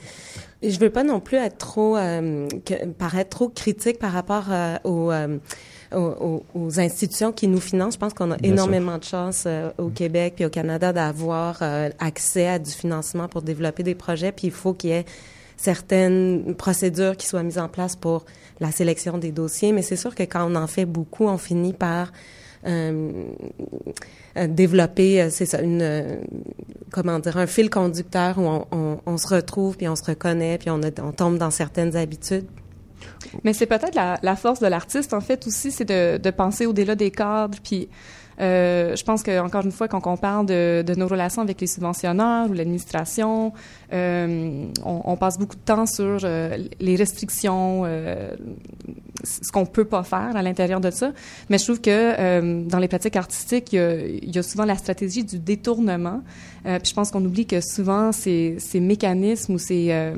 [0.62, 4.76] Je veux pas non plus être trop euh, que- paraître trop critique par rapport euh,
[4.84, 5.38] aux, euh,
[5.94, 7.94] aux, aux- institutions qui nous financent.
[7.94, 11.58] Je pense qu'on a Bien énormément de chance euh, au Québec puis au Canada d'avoir
[11.62, 14.32] euh, accès à du financement pour développer des projets.
[14.32, 15.04] Puis il faut qu'il y ait
[15.56, 18.24] certaines procédures qui soient mises en place pour
[18.60, 19.72] la sélection des dossiers.
[19.72, 22.12] Mais c'est sûr que quand on en fait beaucoup, on finit par
[24.48, 26.16] développer, euh, c'est ça, une, euh,
[26.90, 30.80] comment dire, un fil conducteur où on, se retrouve puis on se reconnaît puis on,
[31.12, 32.46] tombe dans certaines habitudes.
[33.44, 36.66] Mais c'est peut-être la, la force de l'artiste, en fait, aussi, c'est de, de penser
[36.66, 37.88] au-delà des cadres, puis
[38.40, 41.66] euh, je pense que encore une fois, quand on parle de, nos relations avec les
[41.66, 43.52] subventionneurs ou l'administration,
[43.92, 47.84] euh, on, passe beaucoup de temps sur euh, les restrictions,
[49.24, 51.12] ce qu'on peut pas faire à l'intérieur de ça.
[51.48, 54.64] Mais je trouve que dans les pratiques artistiques, il y, a, il y, a, souvent
[54.64, 56.22] la stratégie du détournement.
[56.64, 60.12] puis je pense qu'on oublie que souvent ces, ces mécanismes ou ces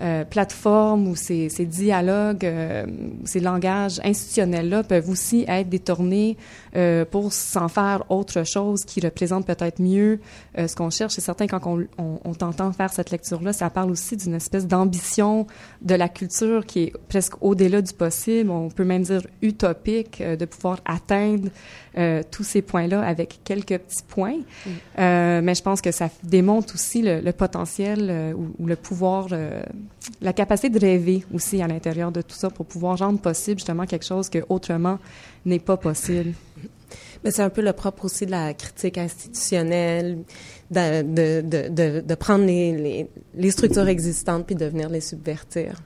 [0.00, 2.86] euh, plateformes ou ces, ces dialogues, euh,
[3.24, 6.36] ces langages institutionnels-là peuvent aussi être détournés
[6.76, 10.20] euh, pour s'en faire autre chose qui représente peut-être mieux
[10.58, 11.14] euh, ce qu'on cherche.
[11.14, 14.66] C'est certain quand on, on, on t'entend faire cette lecture-là, ça parle aussi d'une espèce
[14.66, 15.46] d'ambition
[15.82, 18.50] de la culture qui est presque au-delà du possible.
[18.50, 21.48] On peut même dire utopique euh, de pouvoir atteindre
[21.98, 24.38] euh, tous ces points-là avec quelques petits points.
[24.38, 24.70] Mm.
[24.98, 28.76] Euh, mais je pense que ça démontre aussi le, le potentiel euh, ou, ou, le
[28.76, 29.28] pouvoir,
[30.20, 33.86] la capacité de rêver aussi à l'intérieur de tout ça pour pouvoir rendre possible justement
[33.86, 34.98] quelque chose que autrement
[35.44, 36.32] n'est pas possible.
[37.24, 40.18] Mais c'est un peu le propre aussi de la critique institutionnelle,
[40.70, 45.00] de, de, de, de, de prendre les, les, les, structures existantes puis de venir les
[45.00, 45.82] subvertir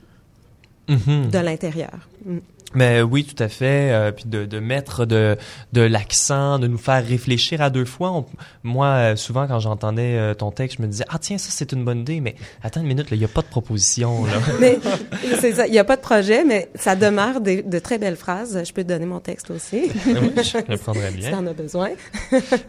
[0.88, 1.30] mm -hmm.
[1.30, 2.08] de l'intérieur.
[2.24, 2.38] Mm.
[2.74, 3.92] Mais oui, tout à fait.
[3.92, 5.36] Euh, puis de, de mettre de,
[5.72, 8.12] de l'accent, de nous faire réfléchir à deux fois.
[8.12, 8.26] On,
[8.62, 11.72] moi, euh, souvent, quand j'entendais euh, ton texte, je me disais, ah tiens, ça c'est
[11.72, 14.24] une bonne idée, mais attends une minute, il n'y a pas de proposition.
[14.24, 14.32] Là.
[14.60, 14.78] mais
[15.40, 18.16] c'est ça, il n'y a pas de projet, mais ça demeure des, de très belles
[18.16, 18.62] phrases.
[18.64, 19.90] Je peux te donner mon texte aussi.
[20.06, 21.28] oui, je le prendrais bien.
[21.28, 21.90] Si en as besoin.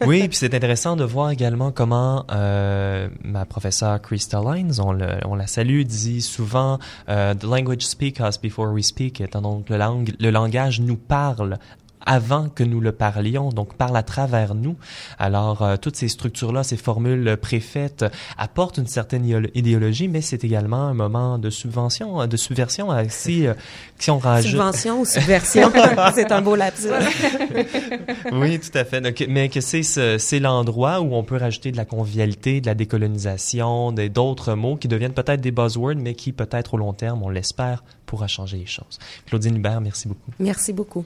[0.06, 5.08] oui, puis c'est intéressant de voir également comment euh, ma professeure Crystal Lines, on, le,
[5.26, 9.78] on la salue, dit souvent, The language speak us before we speak, étant donc le
[9.78, 11.58] langue le langage nous parle
[12.06, 14.76] avant que nous le parlions, donc parle à travers nous.
[15.18, 18.06] Alors, euh, toutes ces structures-là, ces formules préfaites
[18.38, 19.26] apportent une certaine
[19.56, 22.92] idéologie, mais c'est également un moment de subvention, de subversion.
[22.92, 23.54] Euh, si, euh,
[23.98, 24.52] si on rajoute...
[24.52, 25.72] Subvention ou subversion,
[26.14, 26.88] c'est un beau lapsus.
[28.32, 29.02] oui, tout à fait.
[29.02, 32.76] Donc, mais que c'est c'est l'endroit où on peut rajouter de la convivialité, de la
[32.76, 37.30] décolonisation, d'autres mots qui deviennent peut-être des buzzwords, mais qui peut-être au long terme, on
[37.30, 39.00] l'espère, pourra changer les choses.
[39.26, 40.32] Claudine Hubert, merci beaucoup.
[40.40, 41.06] Merci beaucoup.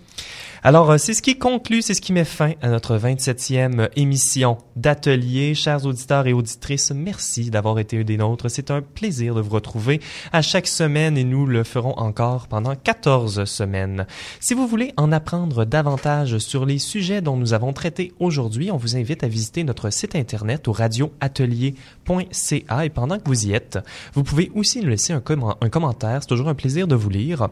[0.63, 5.55] Alors, c'est ce qui conclut, c'est ce qui met fin à notre 27e émission d'atelier.
[5.55, 8.49] Chers auditeurs et auditrices, merci d'avoir été des nôtres.
[8.49, 10.01] C'est un plaisir de vous retrouver
[10.33, 14.05] à chaque semaine et nous le ferons encore pendant 14 semaines.
[14.39, 18.77] Si vous voulez en apprendre davantage sur les sujets dont nous avons traité aujourd'hui, on
[18.77, 23.79] vous invite à visiter notre site internet au radioatelier.ca et pendant que vous y êtes,
[24.13, 25.21] vous pouvez aussi nous laisser un,
[25.61, 26.21] un commentaire.
[26.21, 27.47] C'est toujours un plaisir de vous lire.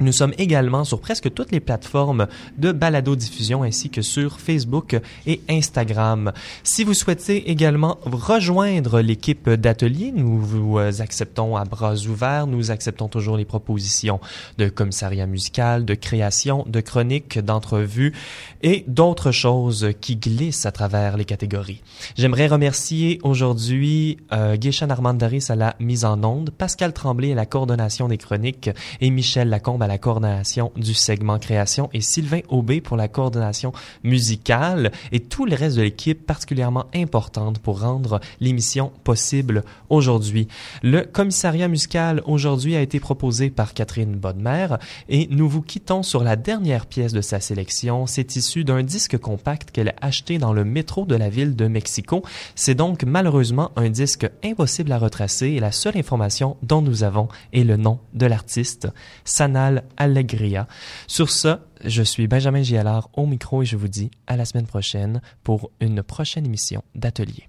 [0.00, 4.96] Nous sommes également sur presque toutes les plateformes de balado-diffusion ainsi que sur Facebook
[5.26, 6.32] et Instagram.
[6.62, 12.46] Si vous souhaitez également rejoindre l'équipe d'atelier, nous vous acceptons à bras ouverts.
[12.46, 14.20] Nous acceptons toujours les propositions
[14.56, 18.14] de commissariat musical, de création, de chroniques, d'entrevues
[18.62, 21.82] et d'autres choses qui glissent à travers les catégories.
[22.16, 27.46] J'aimerais remercier aujourd'hui euh, Guéchan Armandaris à la mise en onde, Pascal Tremblay à la
[27.46, 28.70] coordination des chroniques
[29.00, 33.72] et Michel Lacombe à la coordination du segment création et Sylvain Aubé pour la coordination
[34.04, 40.46] musicale et tout le reste de l'équipe particulièrement importante pour rendre l'émission possible aujourd'hui.
[40.82, 44.68] Le commissariat musical aujourd'hui a été proposé par Catherine Bodmer
[45.08, 48.06] et nous vous quittons sur la dernière pièce de sa sélection.
[48.06, 51.66] C'est issu d'un disque compact qu'elle a acheté dans le métro de la ville de
[51.66, 52.22] Mexico.
[52.54, 57.28] C'est donc malheureusement un disque impossible à retracer et la seule information dont nous avons
[57.52, 58.88] est le nom de l'artiste,
[59.24, 60.66] Sanal Allegria.
[61.06, 64.66] Sur ce, je suis Benjamin Gialard au micro et je vous dis à la semaine
[64.66, 67.48] prochaine pour une prochaine émission d'Atelier.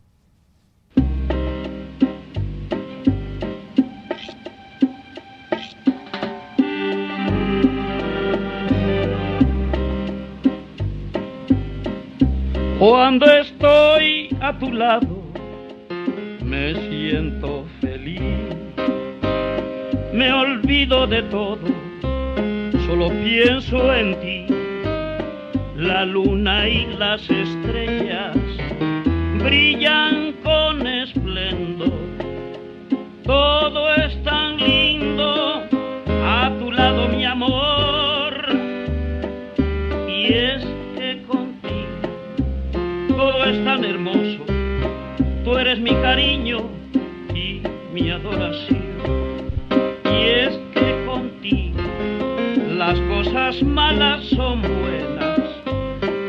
[22.90, 24.46] Solo pienso en ti.
[25.76, 28.36] La luna y las estrellas
[29.38, 31.94] brillan con esplendor.
[33.24, 35.62] Todo es tan lindo
[36.26, 38.34] a tu lado, mi amor.
[40.08, 40.66] Y es
[40.98, 42.08] que contigo
[43.16, 44.46] todo es tan hermoso.
[45.44, 46.58] Tú eres mi cariño
[47.36, 47.62] y
[47.94, 48.79] mi adoración.
[53.32, 55.40] Cosas malas son buenas.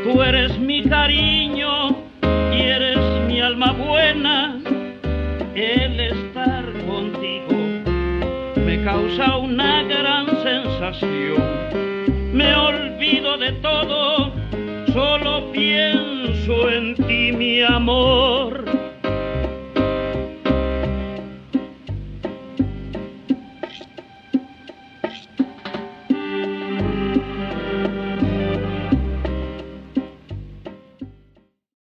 [0.03, 1.95] Tú eres mi cariño
[2.53, 4.59] y eres mi alma buena.
[5.55, 7.57] El estar contigo
[8.55, 11.43] me causa una gran sensación.
[12.33, 14.31] Me olvido de todo,
[14.93, 18.80] solo pienso en ti, mi amor.